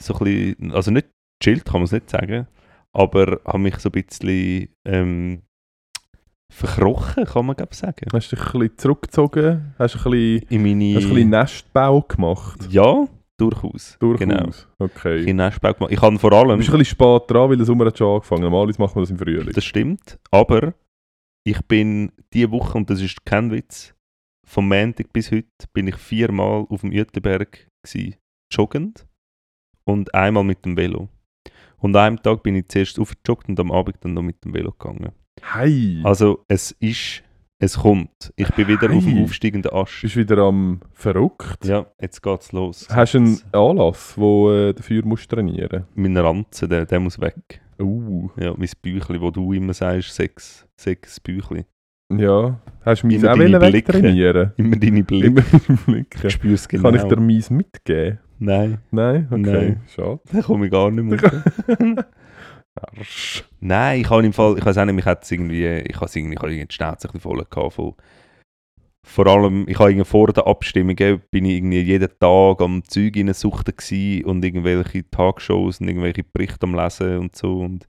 [0.00, 0.72] so ein bisschen...
[0.72, 1.08] Also nicht
[1.42, 2.46] chillt, kann man es nicht sagen.
[2.92, 4.68] Aber habe mich so ein bisschen...
[4.84, 5.42] Ähm,
[6.50, 8.06] verkrochen, kann man glaube sagen.
[8.12, 9.74] Hast du dich ein bisschen zurückgezogen?
[9.78, 10.94] Hast du ein bisschen, In meine...
[10.96, 12.66] hast du ein bisschen Nestbau gemacht?
[12.70, 13.06] ja,
[13.38, 13.96] durchaus.
[13.98, 14.18] Durchaus.
[14.20, 14.48] Genau.
[14.78, 15.16] Okay.
[15.20, 15.92] Ich habe Nestbau gemacht.
[15.92, 16.58] Ich habe vor Du allem...
[16.58, 18.42] bist ein bisschen spät dran, weil der Sommer hat schon angefangen.
[18.42, 19.52] Normalerweise machen wir das im Frühling.
[19.54, 20.74] Das stimmt, aber
[21.44, 23.94] ich bin diese Woche, und das ist kein Witz,
[24.46, 28.16] vom Montag bis heute bin ich viermal auf dem gsi,
[28.52, 29.06] joggend
[29.84, 31.08] und einmal mit dem Velo.
[31.78, 34.52] Und an einem Tag bin ich zuerst aufgejoggt und am Abend dann noch mit dem
[34.52, 35.12] Velo gegangen.
[35.42, 36.00] Hey!
[36.04, 37.22] Also es ist,
[37.58, 38.32] es kommt.
[38.36, 39.22] Ich bin wieder auf dem Hey.
[39.24, 40.00] aufsteigenden Ast.
[40.02, 41.64] bist wieder am verrückt.
[41.64, 42.86] Ja, jetzt geht's los.
[42.90, 47.60] Hast du einen Anlass, wo äh, dafür musst trainieren Mein Ranzen, der, der muss weg.
[47.80, 48.28] Uh.
[48.36, 51.64] Ja, mein Büchli, wo du immer sagst, sechs, sechs Büchli.
[52.12, 52.60] Ja.
[52.84, 54.52] Hast du Immer auch wegtrainieren?
[54.56, 55.26] Immer deine Blicke.
[55.26, 56.26] Immer deine Blicke.
[56.26, 56.90] Ich spür's genau.
[56.90, 58.18] Kann ich dir meins mitgeben?
[58.40, 58.78] Nein.
[58.90, 59.28] Nein?
[59.30, 59.40] Okay.
[59.40, 59.80] Nein.
[59.86, 60.20] Schade.
[60.32, 61.44] Da komme ich gar nicht mehr.
[62.74, 63.44] Arsch.
[63.60, 66.06] Nein, ich habe im Fall, ich weiß auch nicht, mich hat es irgendwie, ich habe
[66.06, 67.94] es irgendwie, ich habe irgendwie die Schnauze ein bisschen voll gehabt von,
[69.06, 73.16] vor allem, ich habe irgendwie vor der Abstimmung, bin ich irgendwie jeden Tag am Zeug
[73.34, 77.86] suchten gsi und irgendwelche Tagshows und irgendwelche Berichte am Lesen und so und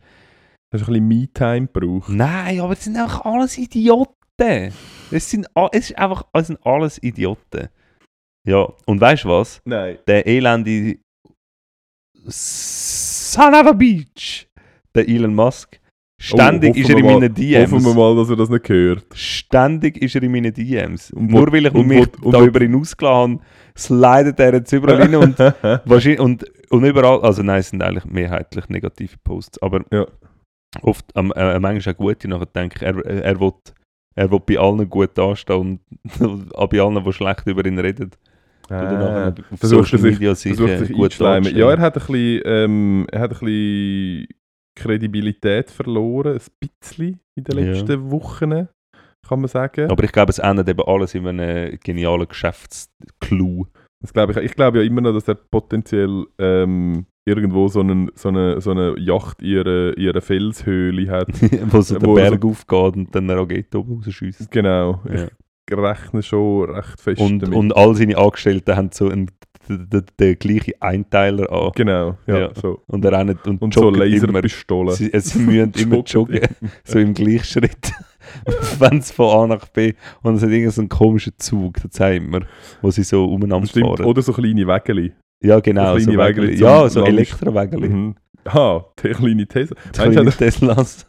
[0.74, 2.10] Hast du ein bisschen Me-Time gebraucht?
[2.10, 4.74] Nein, aber das sind einfach alles Idioten.
[5.12, 7.68] Es sind, es ist einfach, es sind alles Idioten.
[8.48, 9.62] Ja, und weißt du was?
[9.66, 10.00] Nein.
[10.08, 10.98] der elende
[12.26, 14.48] Son of a Beach,
[14.96, 15.80] der Elon Musk.
[16.24, 17.96] Ständig Oh, ist er in meinen mal- Hoffen wir DMs.
[17.96, 19.06] mal, dass er das nicht hört.
[19.16, 21.10] Ständig ist er in meinen DMs.
[21.12, 23.44] Und Nur weil ich und mich und da über ihn ausgelassen habe,
[23.76, 25.40] slidet er jetzt überall rein und,
[25.86, 30.06] wahrscheinlich, und, und überall, also nein, es sind eigentlich mehrheitlich negative Posts, aber Ja.
[30.84, 33.54] oft, am- äh, manchmal auch gute, nachher denke ich, er, er, er will
[34.14, 35.80] er will bei allen gut dastehen
[36.20, 38.12] und auch bei allen, die schlecht über ihn reden.
[38.70, 41.56] Ah, versucht er sich- versucht äh, sich gut einzuschleimen.
[41.58, 44.28] Ja, er hat ein bisschen, ähm, er hat ein bisschen
[44.76, 47.72] Kredibilität verloren, ein bisschen in den Ja.
[47.72, 48.68] letzten Wochen,
[49.28, 49.90] kann man sagen.
[49.92, 53.66] Aber ich glaube, es endet eben alles in einem genialen Geschäftsclou.
[54.02, 58.10] Das glaube ich, ich glaube ja immer noch, dass er potenziell ähm, irgendwo so, einen,
[58.16, 61.28] so, eine, so eine Yacht in ihrer, ihrer Felshöhle hat.
[61.72, 64.50] wo so der Wo Berg aufgeht und dann eine Rakete oben rausschießt.
[64.50, 65.02] genau.
[65.14, 65.28] Ja.
[65.70, 67.56] Ich rechne schon recht fest Und, damit.
[67.58, 69.30] und all seine Angestellten haben so einen,
[69.70, 71.72] den, den gleichen Einteiler an.
[71.76, 72.50] genau, ja, Ja.
[72.56, 72.82] so.
[72.88, 73.90] Und er rennt und, Und so.
[73.90, 74.96] Laserpistolen.
[74.96, 76.42] Sie, sie müssen immer Joggen
[76.84, 77.92] so im Gleichschritt.
[78.80, 81.94] Wenn es von A nach B und es hat irgendeinen so einen komischen Zug, das
[81.94, 82.42] sagen wir,
[82.82, 83.88] wo sie so umeinander Stimmt.
[83.88, 84.06] fahren.
[84.06, 85.12] Oder so kleine Wägeli.
[85.44, 85.94] ja, genau.
[85.98, 86.48] so So kleine Wägeli.
[86.50, 87.90] Wägeli ja, so Elektrowägeli.
[87.90, 88.16] Mhm.
[88.46, 89.76] Ah, der kleine Tesla.
[89.86, 91.06] Die kleinen hat Teslas.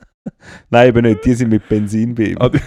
[0.70, 1.24] Nein, eben nicht.
[1.24, 2.36] Die sind mit Benzin bei ihm.
[2.38, 2.58] Ah, die-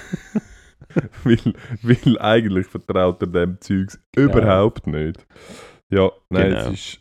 [1.24, 1.38] weil,
[1.82, 5.26] weil eigentlich vertraut er dem Zeugs überhaupt nicht.
[5.92, 6.60] Ja, nein, Genau.
[6.60, 7.00] es ist.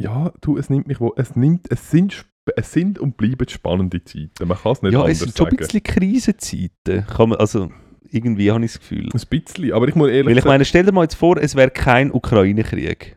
[0.00, 1.12] Ja, du, es nimmt mich wo.
[1.16, 2.24] Es nimmt, es sind,
[2.56, 4.46] es sind und bleiben spannende Zeiten.
[4.46, 5.56] Man kann es nicht ja, anders es sind schon ein sagen.
[5.56, 7.06] bisschen Krisenzeiten.
[7.06, 7.70] Kann man, also,
[8.10, 9.08] irgendwie habe ich das Gefühl.
[9.12, 11.36] Ein bisschen, aber ich muss ehrlich Weil ich sagen, meine, stell dir mal jetzt vor,
[11.38, 13.16] es wäre kein Ukraine-Krieg.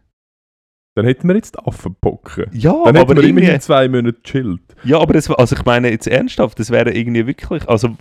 [0.95, 2.47] dann hätten wir jetzt Affenpocken.
[2.51, 4.61] Ja, Dann hätten aber wir immerhin zwei Monate chillt.
[4.83, 7.95] ja, aber es, also ich meine jetzt ernsthaft, das wäre irgendwie wirklich, also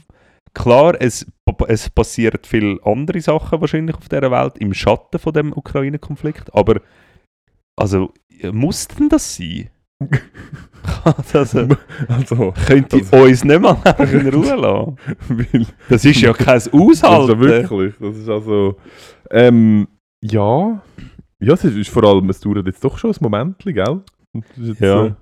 [0.55, 1.27] klar, es,
[1.69, 6.81] es passieren viele andere Sachen wahrscheinlich auf dieser Welt im Schatten von dem Ukraine-Konflikt, aber
[7.77, 8.13] also
[8.53, 9.71] muss denn das sein?
[11.05, 11.69] also,
[12.09, 14.97] Also, könnt ihr Also- uns nicht mal in Ruhe lassen?
[15.29, 17.39] weil, Das ist ja kein also Aushalten.
[17.41, 18.77] wirklich, das ist also,
[19.31, 19.87] ähm,
[20.23, 20.83] ja,
[21.43, 24.03] ja, es ist vor allem, es dauert jetzt doch schon ein Moment, gell?
[24.79, 25.07] Ja.
[25.07, 25.13] äh,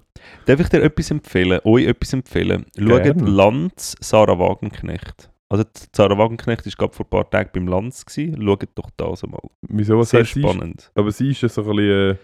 [0.46, 2.66] Darf ich dir etwas empfehlen, euch etwas empfehlen?
[2.78, 3.20] Schaut.
[3.20, 5.30] Lanz Sarah Wagenknecht.
[5.50, 5.64] Also
[5.94, 8.04] Sarah Wagenknecht war gerade vor ein paar Tagen beim Lanz.
[8.04, 8.42] Gewesen.
[8.42, 9.40] Schaut doch das mal.
[9.62, 10.90] wieso, was Sehr heißt, sie ist, spannend.
[10.94, 12.16] aber sie ist ja so ein bisschen, äh,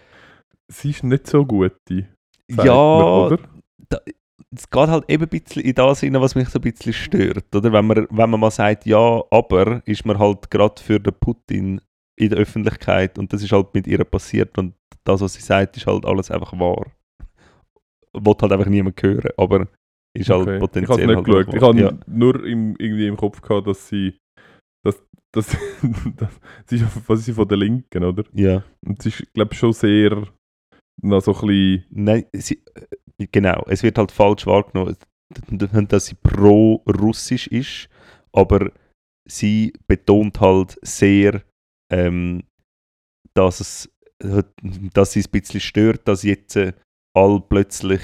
[0.67, 2.05] sie ist nicht so gut, die,
[2.49, 3.39] Ja, man, oder?
[4.55, 7.53] es geht halt eben ein bisschen in das hinein, was mich so ein bisschen stört.
[7.55, 7.71] Oder?
[7.73, 11.81] Wenn, man, wenn man mal sagt, ja, aber ist man halt gerade für den Putin
[12.15, 15.75] in der Öffentlichkeit und das ist halt mit ihr passiert und das, was sie sagt,
[15.77, 16.85] ist halt alles einfach wahr.
[18.19, 19.67] Wollte halt einfach niemand hören, aber
[20.17, 20.59] ist halt Okay.
[20.59, 21.55] potenziell Ich habe halt nicht geschaut.
[21.55, 21.99] Ich habe ja.
[22.07, 24.15] nur im, irgendwie im Kopf gehabt, dass sie,
[24.83, 25.01] dass,
[25.33, 25.47] dass,
[26.17, 28.23] dass sie, ist- was ist sie von der Linken, oder?
[28.33, 28.63] ja.
[28.85, 30.25] Und sie ist, glaube ich, schon sehr,
[31.01, 32.61] noch so ein bisschen, Nein, sie,
[33.19, 34.95] äh, genau, es wird halt falsch wahrgenommen,
[35.89, 37.89] dass sie pro-russisch ist,
[38.31, 38.71] aber
[39.27, 41.41] sie betont halt sehr,
[41.91, 42.43] ähm,
[43.33, 43.91] dass, es,
[44.93, 46.73] dass sie es ein bisschen stört, dass jetzt äh,
[47.15, 48.01] all plötzlich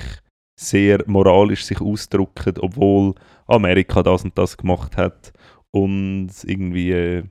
[0.59, 3.16] sehr moralisch sich ausdrücken, obwohl
[3.47, 5.34] Amerika das und das gemacht hat
[5.72, 7.24] und irgendwie, äh,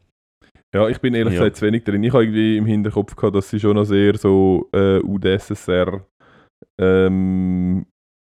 [0.74, 1.40] ja, ich bin ehrlich Ja.
[1.40, 2.02] gesagt zu wenig drin.
[2.04, 6.06] Ich habe irgendwie im Hinterkopf gehabt, dass sie schon noch sehr so äh, UdSSR
[6.80, 7.86] ähm,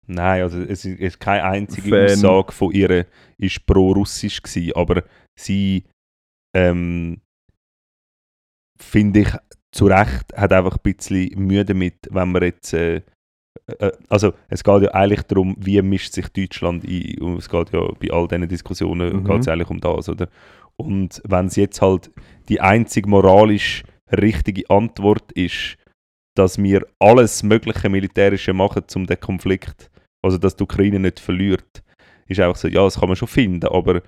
[0.07, 2.05] Nein, also es ist, keine einzige Fan.
[2.25, 3.05] Aussage von ihr
[3.37, 5.03] ist pro-russisch gewesen, aber
[5.39, 5.85] sie,
[6.55, 7.21] ähm,
[8.79, 9.29] finde ich,
[9.71, 13.03] zu Recht hat einfach ein bisschen Mühe damit, wenn man jetzt, äh,
[14.09, 17.81] also es geht ja eigentlich darum, wie mischt sich Deutschland ein und es geht ja
[17.99, 19.23] bei all diesen Diskussionen Mhm.
[19.25, 20.29] geht es eigentlich um das, oder?
[20.77, 22.11] Und wenn es jetzt halt
[22.49, 25.77] die einzig moralisch richtige Antwort ist,
[26.35, 29.91] dass wir alles mögliche Militärische machen, um den Konflikt,
[30.23, 31.83] also dass die Ukraine nicht verliert,
[32.27, 34.01] ist einfach so, ja, das kann man schon finden, aber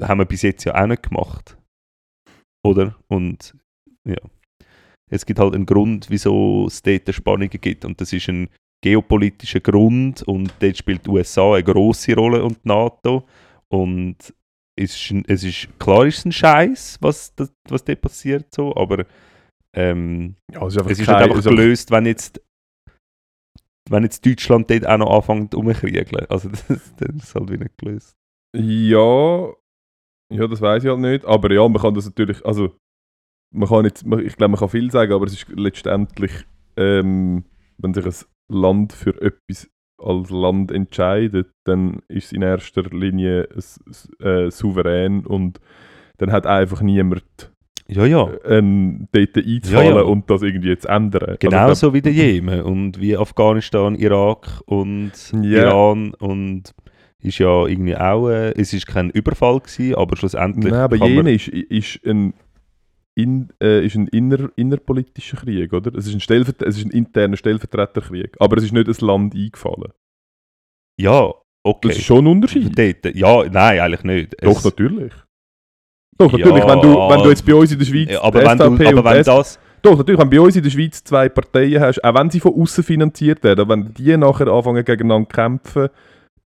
[0.00, 1.56] haben wir bis jetzt ja auch nicht gemacht.
[2.64, 2.96] Oder?
[3.08, 3.54] Und
[4.06, 4.16] ja.
[5.10, 7.84] Es gibt halt einen Grund, wieso es dort Spannungen gibt.
[7.84, 8.48] Und das ist ein
[8.82, 13.26] geopolitischer Grund und dort spielt die USA eine große Rolle und die NATO.
[13.68, 14.16] Und
[14.76, 18.74] es ist, es ist klar ist es ein Scheiß, was, das, was dort passiert, so,
[18.76, 19.04] aber
[19.76, 22.40] ähm, ja, es ist es ist kein- nicht einfach einfach- gelöst, wenn jetzt,
[23.88, 26.26] wenn jetzt Deutschland dort auch noch anfängt umzukriegeln.
[26.28, 28.14] Also das, das ist halt wie nicht gelöst.
[28.56, 29.48] Ja,
[30.32, 31.24] ja, das weiß ich halt nicht.
[31.24, 32.74] Aber ja, man kann das natürlich, also
[33.54, 36.32] man kann jetzt, ich glaube, man kann viel sagen, aber es ist letztendlich,
[36.76, 37.44] ähm,
[37.78, 38.14] wenn sich ein
[38.50, 43.48] Land für etwas als Land entscheidet, dann ist es in erster Linie
[44.20, 45.60] äh, souverän und
[46.18, 47.52] dann hat einfach niemand
[47.88, 48.30] Ja, ja.
[48.44, 50.02] ähm, dort einzufallen Ja, ja.
[50.02, 51.36] und das irgendwie zu ändern.
[51.38, 55.64] Genauso Also, wie der Jemen und wie Afghanistan, Irak und Ja.
[55.68, 56.74] Iran und
[57.22, 61.32] ist ja irgendwie auch, äh, es ist kein Überfall gewesen, aber schlussendlich Nein, aber jene
[61.34, 62.32] ist, ist ein,
[63.16, 65.94] in, äh, ist ein inner, innerpolitischer Krieg, oder?
[65.96, 69.34] Es ist ein, Stellvert es ist ein interner Stellvertreterkrieg, aber es ist nicht ein Land
[69.34, 69.92] eingefallen.
[71.00, 71.32] Ja,
[71.64, 71.88] okay.
[71.88, 72.78] Das ist schon ein Unterschied.
[72.78, 74.36] Dort, ja, nein, eigentlich nicht.
[74.44, 75.12] Doch, Es- natürlich.
[76.18, 78.44] Doch, Ja, natürlich, wenn, du, wenn du jetzt bei uns in der Schweiz Ja, aber
[78.44, 79.58] wenn, du, aber wenn das...
[79.82, 82.40] Doch, natürlich, wenn du bei uns in der Schweiz zwei Parteien hast, auch wenn sie
[82.40, 85.88] von außen finanziert werden, wenn die nachher anfangen gegeneinander zu kämpfen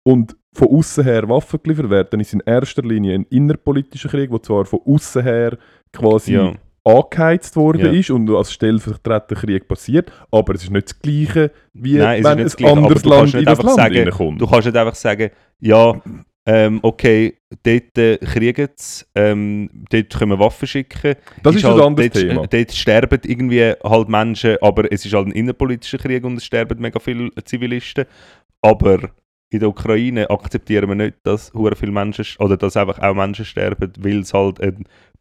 [0.06, 4.10] und von außen her Waffen geliefert werden, dann ist es in erster Linie ein innerpolitischer
[4.10, 5.56] Krieg, der zwar von außen her
[5.92, 6.52] quasi Ja,
[6.84, 7.92] angeheizt worden Ja.
[7.92, 12.24] ist und als Stellvertreterkrieg passiert, aber es ist nicht das Gleiche, wie Nein, es ist
[12.24, 14.40] wenn ein Gleiche, anderes Land in das Land sagen, reinkommt.
[14.40, 15.30] du kannst nicht einfach sagen,
[15.60, 16.00] ja,
[16.44, 21.14] ähm, okay, dort äh, kriegen sie, ähm, dort können wir Waffen schicken.
[21.44, 22.46] das ist halt, ein anderes dort, Thema.
[22.48, 26.80] Dort sterben irgendwie halt Menschen, aber es ist halt ein innerpolitischer Krieg und es sterben
[26.80, 28.06] mega viele Zivilisten.
[28.60, 29.10] Aber
[29.50, 33.44] in der Ukraine akzeptieren wir nicht, dass viele Menschen sch- oder dass einfach auch Menschen
[33.44, 34.74] sterben, weil es halt eine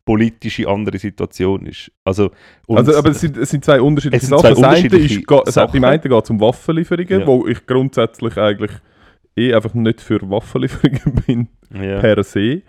[0.06, 1.92] politische andere Situation ist.
[2.06, 2.32] Also,
[2.68, 4.42] Also, aber es sind, es sind zwei unterschiedliche Es sind Sachen.
[4.42, 7.28] zwei das eine unterschiedliche im einen geht es um Waffenlieferungen, Ja.
[7.28, 8.72] wo ich grundsätzlich eigentlich
[9.38, 12.00] eh einfach nicht für Waffenlieferungen bin, ja.
[12.00, 12.64] per se.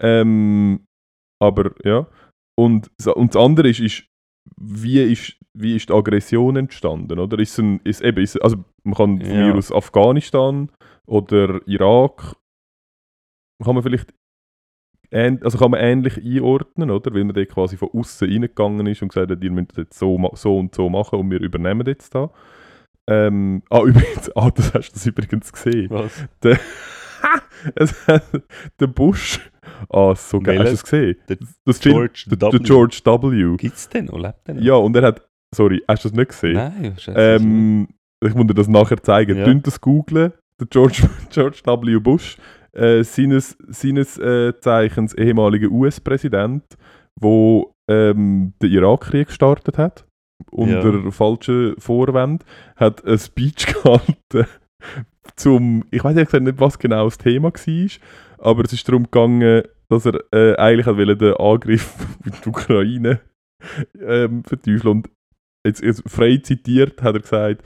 [0.00, 0.84] Ähm,
[1.42, 2.06] aber ja.
[2.56, 4.04] Und, und das andere ist, ist,
[4.60, 7.18] wie ist, wie ist die Aggression entstanden?
[7.18, 7.38] Oder?
[7.38, 9.46] Ist ein, ist eben, ist, also man kann von Ja.
[9.48, 10.70] mir aus Afghanistan
[11.06, 12.36] oder Irak,
[13.64, 14.12] kann man vielleicht
[15.14, 17.14] also kann man ähnlich einordnen, oder?
[17.14, 19.98] Weil man dort quasi von außen reingegangen ist und gesagt hat, ihr müsst das jetzt
[19.98, 22.30] so, so und so machen und wir übernehmen jetzt da.
[23.08, 25.88] Ähm, ah, übrigens, ah, das hast du das übrigens gesehen.
[25.90, 26.24] Was?
[28.06, 28.22] Hat-
[28.80, 29.40] der Bush.
[29.88, 30.58] Ah, so geil.
[30.58, 31.16] Hast du es gesehen?
[31.28, 32.58] Der Das Film- George der, der W.
[32.58, 33.56] George W.
[33.56, 34.18] Gibt es den noch?
[34.18, 34.62] Lebt der noch?
[34.62, 35.26] Ja, und er hat.
[35.54, 36.54] Sorry, hast du das nicht gesehen?
[36.54, 37.18] Nein, scheiße.
[37.18, 37.88] Ähm,
[38.20, 39.38] ich muss dir das nachher zeigen.
[39.38, 39.46] Ja.
[39.46, 39.54] Ja.
[39.54, 40.32] das googlen.
[40.60, 41.98] Der George, George W.
[41.98, 42.36] Bush,
[42.74, 46.64] äh, seines, seines äh, Zeichens ehemaliger US-Präsident,
[47.20, 50.06] wo ähm, den Irakkrieg gestartet hat,
[50.50, 52.44] unter falschen Vorwand,
[52.76, 54.46] hat ein Speech gehalten
[55.36, 57.88] zum, ich weiß ehrlich gesagt nicht, was genau das Thema war,
[58.38, 61.94] aber es ist darum gegangen, dass er äh, eigentlich hat den Angriff
[62.24, 63.20] in die Ukraine
[64.00, 65.10] ähm, verteufeln und
[65.66, 67.62] jetzt, jetzt frei zitiert hat er gesagt,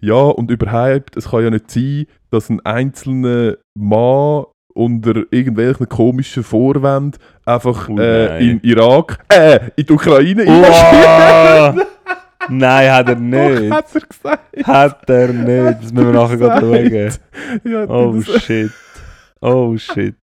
[0.00, 6.42] ja und überhaupt, es kann ja nicht sein, dass ein einzelner Mann unter irgendwelchen komischen
[6.42, 10.46] Vorwänden einfach Oh äh, in Irak, äh, in die Ukraine.
[10.46, 11.86] Wow!
[12.48, 13.70] Nein, hat er Doch, nicht.
[13.70, 14.66] hat er gesagt.
[14.66, 15.82] Hat er nicht.
[15.82, 17.70] Das müssen wir nachher gerade schauen.
[17.70, 18.70] Ja, Oh shit.
[19.40, 20.16] Oh shit.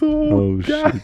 [0.00, 1.02] so Oh, geil.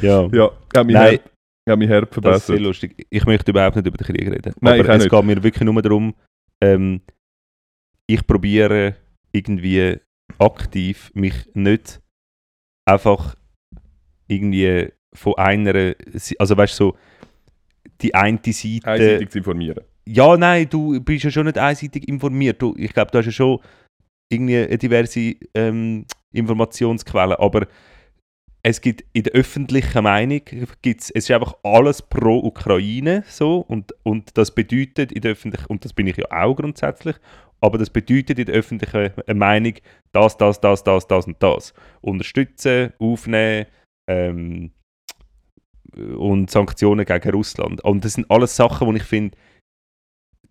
[0.00, 1.22] Ja, Ja, hat mich, Nein, Herz,
[1.70, 2.60] hat mich Herz das ist sehr verbessert.
[2.60, 3.06] lustig.
[3.10, 4.54] Ich möchte überhaupt nicht über den Krieg reden.
[4.60, 5.10] Nein, aber es nicht.
[5.10, 6.14] geht mir wirklich nur darum,
[6.60, 7.00] ähm,
[8.06, 8.96] ich probiere
[9.32, 9.98] irgendwie
[10.38, 12.00] aktiv mich nicht
[12.84, 13.36] einfach
[14.26, 15.94] irgendwie von einer,
[16.38, 16.96] also weißt du, so,
[18.00, 18.86] die eine Seite.
[18.86, 19.84] Einseitig zu informieren.
[20.06, 22.60] Ja, nein, du bist ja schon nicht einseitig informiert.
[22.60, 23.58] Du, ich glaube, du hast ja schon
[24.28, 27.66] irgendwie eine diverse ähm, Informationsquellen, aber
[28.62, 30.42] es gibt in der öffentlichen Meinung,
[30.82, 35.66] gibt's, es ist einfach alles pro Ukraine so und, und das bedeutet in der öffentlichen,
[35.66, 37.16] und das bin ich ja auch grundsätzlich,
[37.60, 39.74] aber das bedeutet in der öffentlichen Meinung
[40.12, 41.74] das, das, das, das, das und das.
[42.00, 43.66] Unterstützen, aufnehmen,
[44.08, 44.72] ähm,
[45.96, 47.82] und Sanktionen gegen Russland.
[47.82, 49.36] Und das sind alles Sachen, wo ich finde,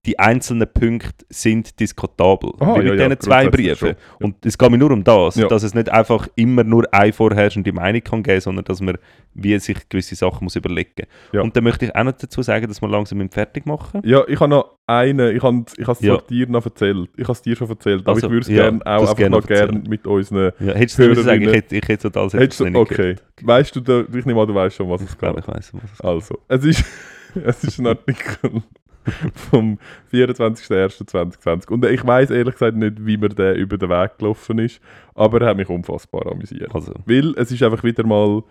[0.06, 2.52] die einzelnen Punkte sind diskutabel.
[2.60, 3.96] Aha, Wie ja, mit ja, diesen zwei grundsätzlich Briefen.
[4.22, 5.48] Und es geht mir nur um das, Ja.
[5.48, 8.98] dass es nicht einfach immer nur eine vorherrschende Meinung kann geben, sondern dass man
[9.34, 11.42] wie sich gewisse Sachen muss überlegen Ja.
[11.42, 14.24] Und dann möchte ich auch noch dazu sagen, dass wir langsam müssen fertig machen Ja,
[14.28, 16.18] ich habe noch einen, ich habe ich es Ja.
[16.30, 17.10] dir noch erzählt.
[17.18, 19.16] Ich habe es dir schon erzählt, aber Also, ich würde es ja, gerne auch einfach
[19.18, 20.52] gerne noch gerne mit unseren...
[20.60, 24.26] ja, Hättest du sagen, ich hätte, ich hätte total Hättest du, okay, weißt du, ich
[24.26, 25.48] nehme an, du weißt schon, was es Ich glaube, geht.
[25.50, 26.84] ich weiß, was es Also, es ist,
[27.44, 28.64] es ist ein Artikel
[29.34, 29.80] vom
[30.12, 34.82] 24.01.2020 und ich weiß ehrlich gesagt nicht, wie mir der über den Weg gelaufen ist,
[35.16, 36.74] aber er hat mich unfassbar amüsiert.
[36.74, 38.44] Also, Weil es ist einfach wieder mal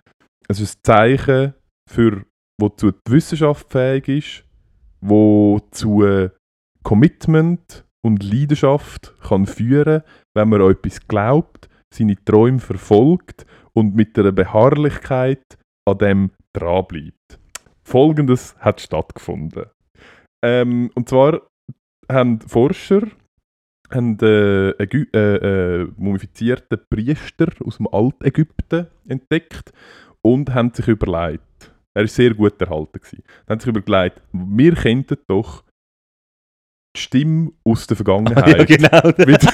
[0.49, 1.53] es ist ein Zeichen,
[1.87, 2.25] für,
[2.59, 4.43] wozu die Wissenschaft fähig ist,
[4.99, 6.31] wo zu äh,
[6.83, 10.01] Commitment und Leidenschaft kann führen,
[10.33, 15.43] wenn man an etwas glaubt, seine Träume verfolgt und mit einer Beharrlichkeit
[15.87, 17.39] an dem dranbleibt.
[17.83, 19.65] Folgendes hat stattgefunden.
[20.43, 21.41] Ähm, und zwar
[22.09, 23.03] haben Forscher
[23.91, 29.73] haben, äh, Ägy äh, äh, mumifizierten Priester aus dem Altägypten entdeckt
[30.21, 35.17] und haben sich überlegt, er war sehr gut erhalten, gewesen, haben sich überlegt, wir könnten
[35.27, 35.63] doch
[36.95, 38.89] die Stimme aus der ja, Vergangenheit genau.
[39.27, 39.51] wieder,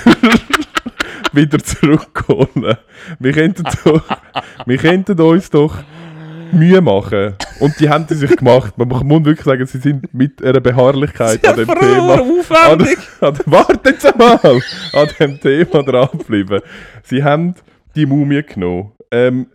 [1.34, 2.78] wieder zurückholen.
[3.20, 4.04] Wir könnten, doch,
[4.66, 5.84] wir könnten uns doch
[6.56, 7.36] Mühe machen.
[7.60, 8.78] Und die haben sie sich gemacht.
[8.78, 12.14] Man muss wirklich sagen, sie sind mit einer Beharrlichkeit an dem Thema.
[12.14, 12.98] An, aufwendig.
[13.22, 14.62] an, warte jetzt einmal!
[14.94, 16.62] An dem Thema dranbleiben.
[17.04, 17.56] Sie haben
[17.96, 18.92] die Mumie genommen.
[19.12, 19.48] Ähm,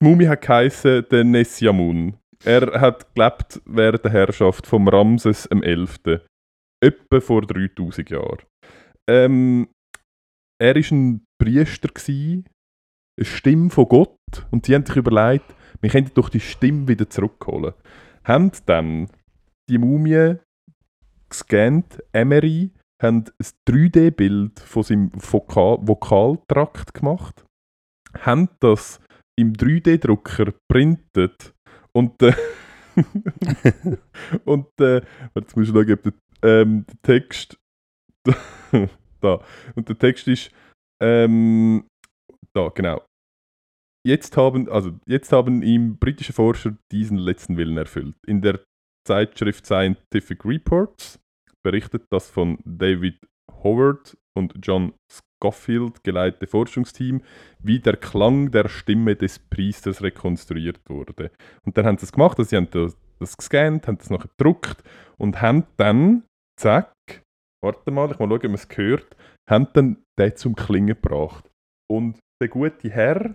[0.00, 2.14] die Mumie hat geheissen, der Nesyamun.
[2.44, 6.18] Er hat gelebt während der Herrschaft vom Ramses XI.
[6.82, 8.38] Etwa vor 3000 Jahren.
[9.08, 9.68] Ähm,
[10.60, 12.44] er war ein Priester, eine
[13.20, 14.18] Stimme von Gott.
[14.50, 15.44] Und sie haben sich überlegt,
[15.82, 17.74] wir könnten doch die Stimme wieder zurückholen.
[18.24, 19.08] Haben dann
[19.68, 20.36] die Mumie
[21.28, 22.70] gescannt, Emery,
[23.02, 27.44] haben ein 3D-Bild von seinem Vokal Vokaltrakt gemacht,
[28.20, 29.00] haben das
[29.36, 31.52] im 3D-Drucker printet
[31.92, 32.34] und äh,
[34.44, 35.00] und äh,
[35.34, 36.12] jetzt muss ich schauen, ob der,
[36.42, 37.56] ähm, der Text
[39.20, 39.40] da
[39.74, 40.52] und der Text ist
[41.02, 41.86] ähm,
[42.54, 43.02] da genau
[44.06, 48.60] jetzt haben also jetzt haben ihm britische Forscher diesen letzten Willen erfüllt in der
[49.06, 51.20] Zeitschrift Scientific Reports
[51.62, 53.18] berichtet das von David
[53.62, 57.22] Howard und John Scofield geleitete Forschungsteam,
[57.58, 61.30] wie der Klang der Stimme des Priesters rekonstruiert wurde.
[61.64, 64.26] Und dann haben sie es gemacht, also sie haben das, das gescannt, haben das noch
[64.36, 64.82] gedruckt
[65.18, 66.24] und haben dann,
[66.58, 66.92] zack,
[67.62, 69.16] warte mal, ich mal schauen, ob man es gehört,
[69.48, 71.50] haben dann den zum Klingen gebracht.
[71.90, 73.34] Und der gute Herr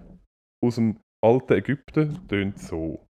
[0.63, 3.03] aus dem alten Ägypten tönt so.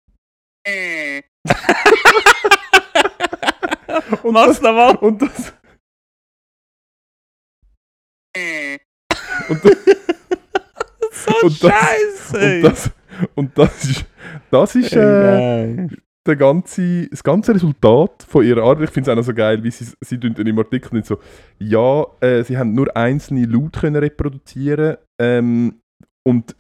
[4.24, 4.96] und, Was das, nochmal?
[4.98, 5.54] und das.
[9.50, 9.78] Und, das-
[11.12, 12.56] So und das- scheiße!
[12.58, 12.92] und das,
[13.36, 14.06] und das ist,
[14.52, 15.88] das ist äh,
[16.28, 18.90] der ganze, das ganze Resultat von ihrer Arbeit.
[18.90, 21.08] Ich finde es auch noch so geil, wie sie, sie tun dann im Artikel nicht
[21.08, 21.20] so,
[21.60, 25.82] ja, äh, sie haben nur einzelne Laute können reproduzieren ähm,
[26.28, 26.56] und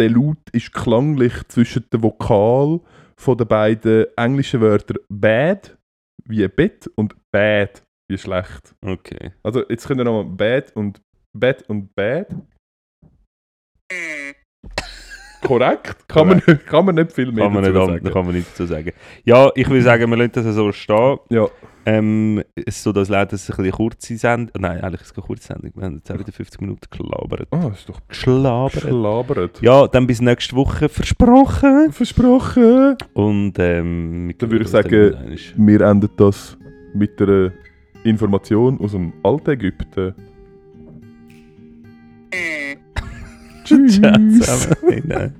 [0.00, 2.80] der Laut ist klanglich zwischen dem Vokal
[3.18, 5.76] von den beiden englischen Wörtern bad,
[6.24, 8.74] wie Bett, und bad, wie schlecht.
[8.80, 9.32] Okay.
[9.42, 11.02] Also jetzt können wir nochmal bad und
[11.36, 12.28] bad und bad.
[15.42, 15.96] Korrekt.
[16.08, 18.12] Kann, Man, nicht, kann man nicht viel mehr Kann man, nicht, dazu an- sagen.
[18.12, 18.92] kann man nichts dazu sagen.
[19.24, 21.18] Ja, ich würde sagen, wir lassen das so stehen.
[21.30, 21.46] Ja,
[21.86, 24.50] Ähm, es ist so, dass leider es ein bisschen kurze Sendung...
[24.60, 25.70] Nein, eigentlich ist es keine kurze Sendung.
[25.74, 27.48] Wir haben jetzt auch wieder 50 Minuten gelabert.
[27.52, 28.72] ah, das ist doch Geschlabert.
[28.82, 29.62] geschlabert.
[29.62, 31.90] Ja, dann bis nächste Woche versprochen.
[31.90, 32.96] Versprochen.
[33.14, 35.14] Und ähm, Dann würde ich sagen,
[35.56, 36.58] Wir enden das
[36.92, 37.52] mit einer
[38.04, 40.14] Information aus dem alten Ägypten.
[42.32, 42.76] einmal.
[43.70, 44.00] Tschüss.
[44.00, 45.34] Ciao zusammen.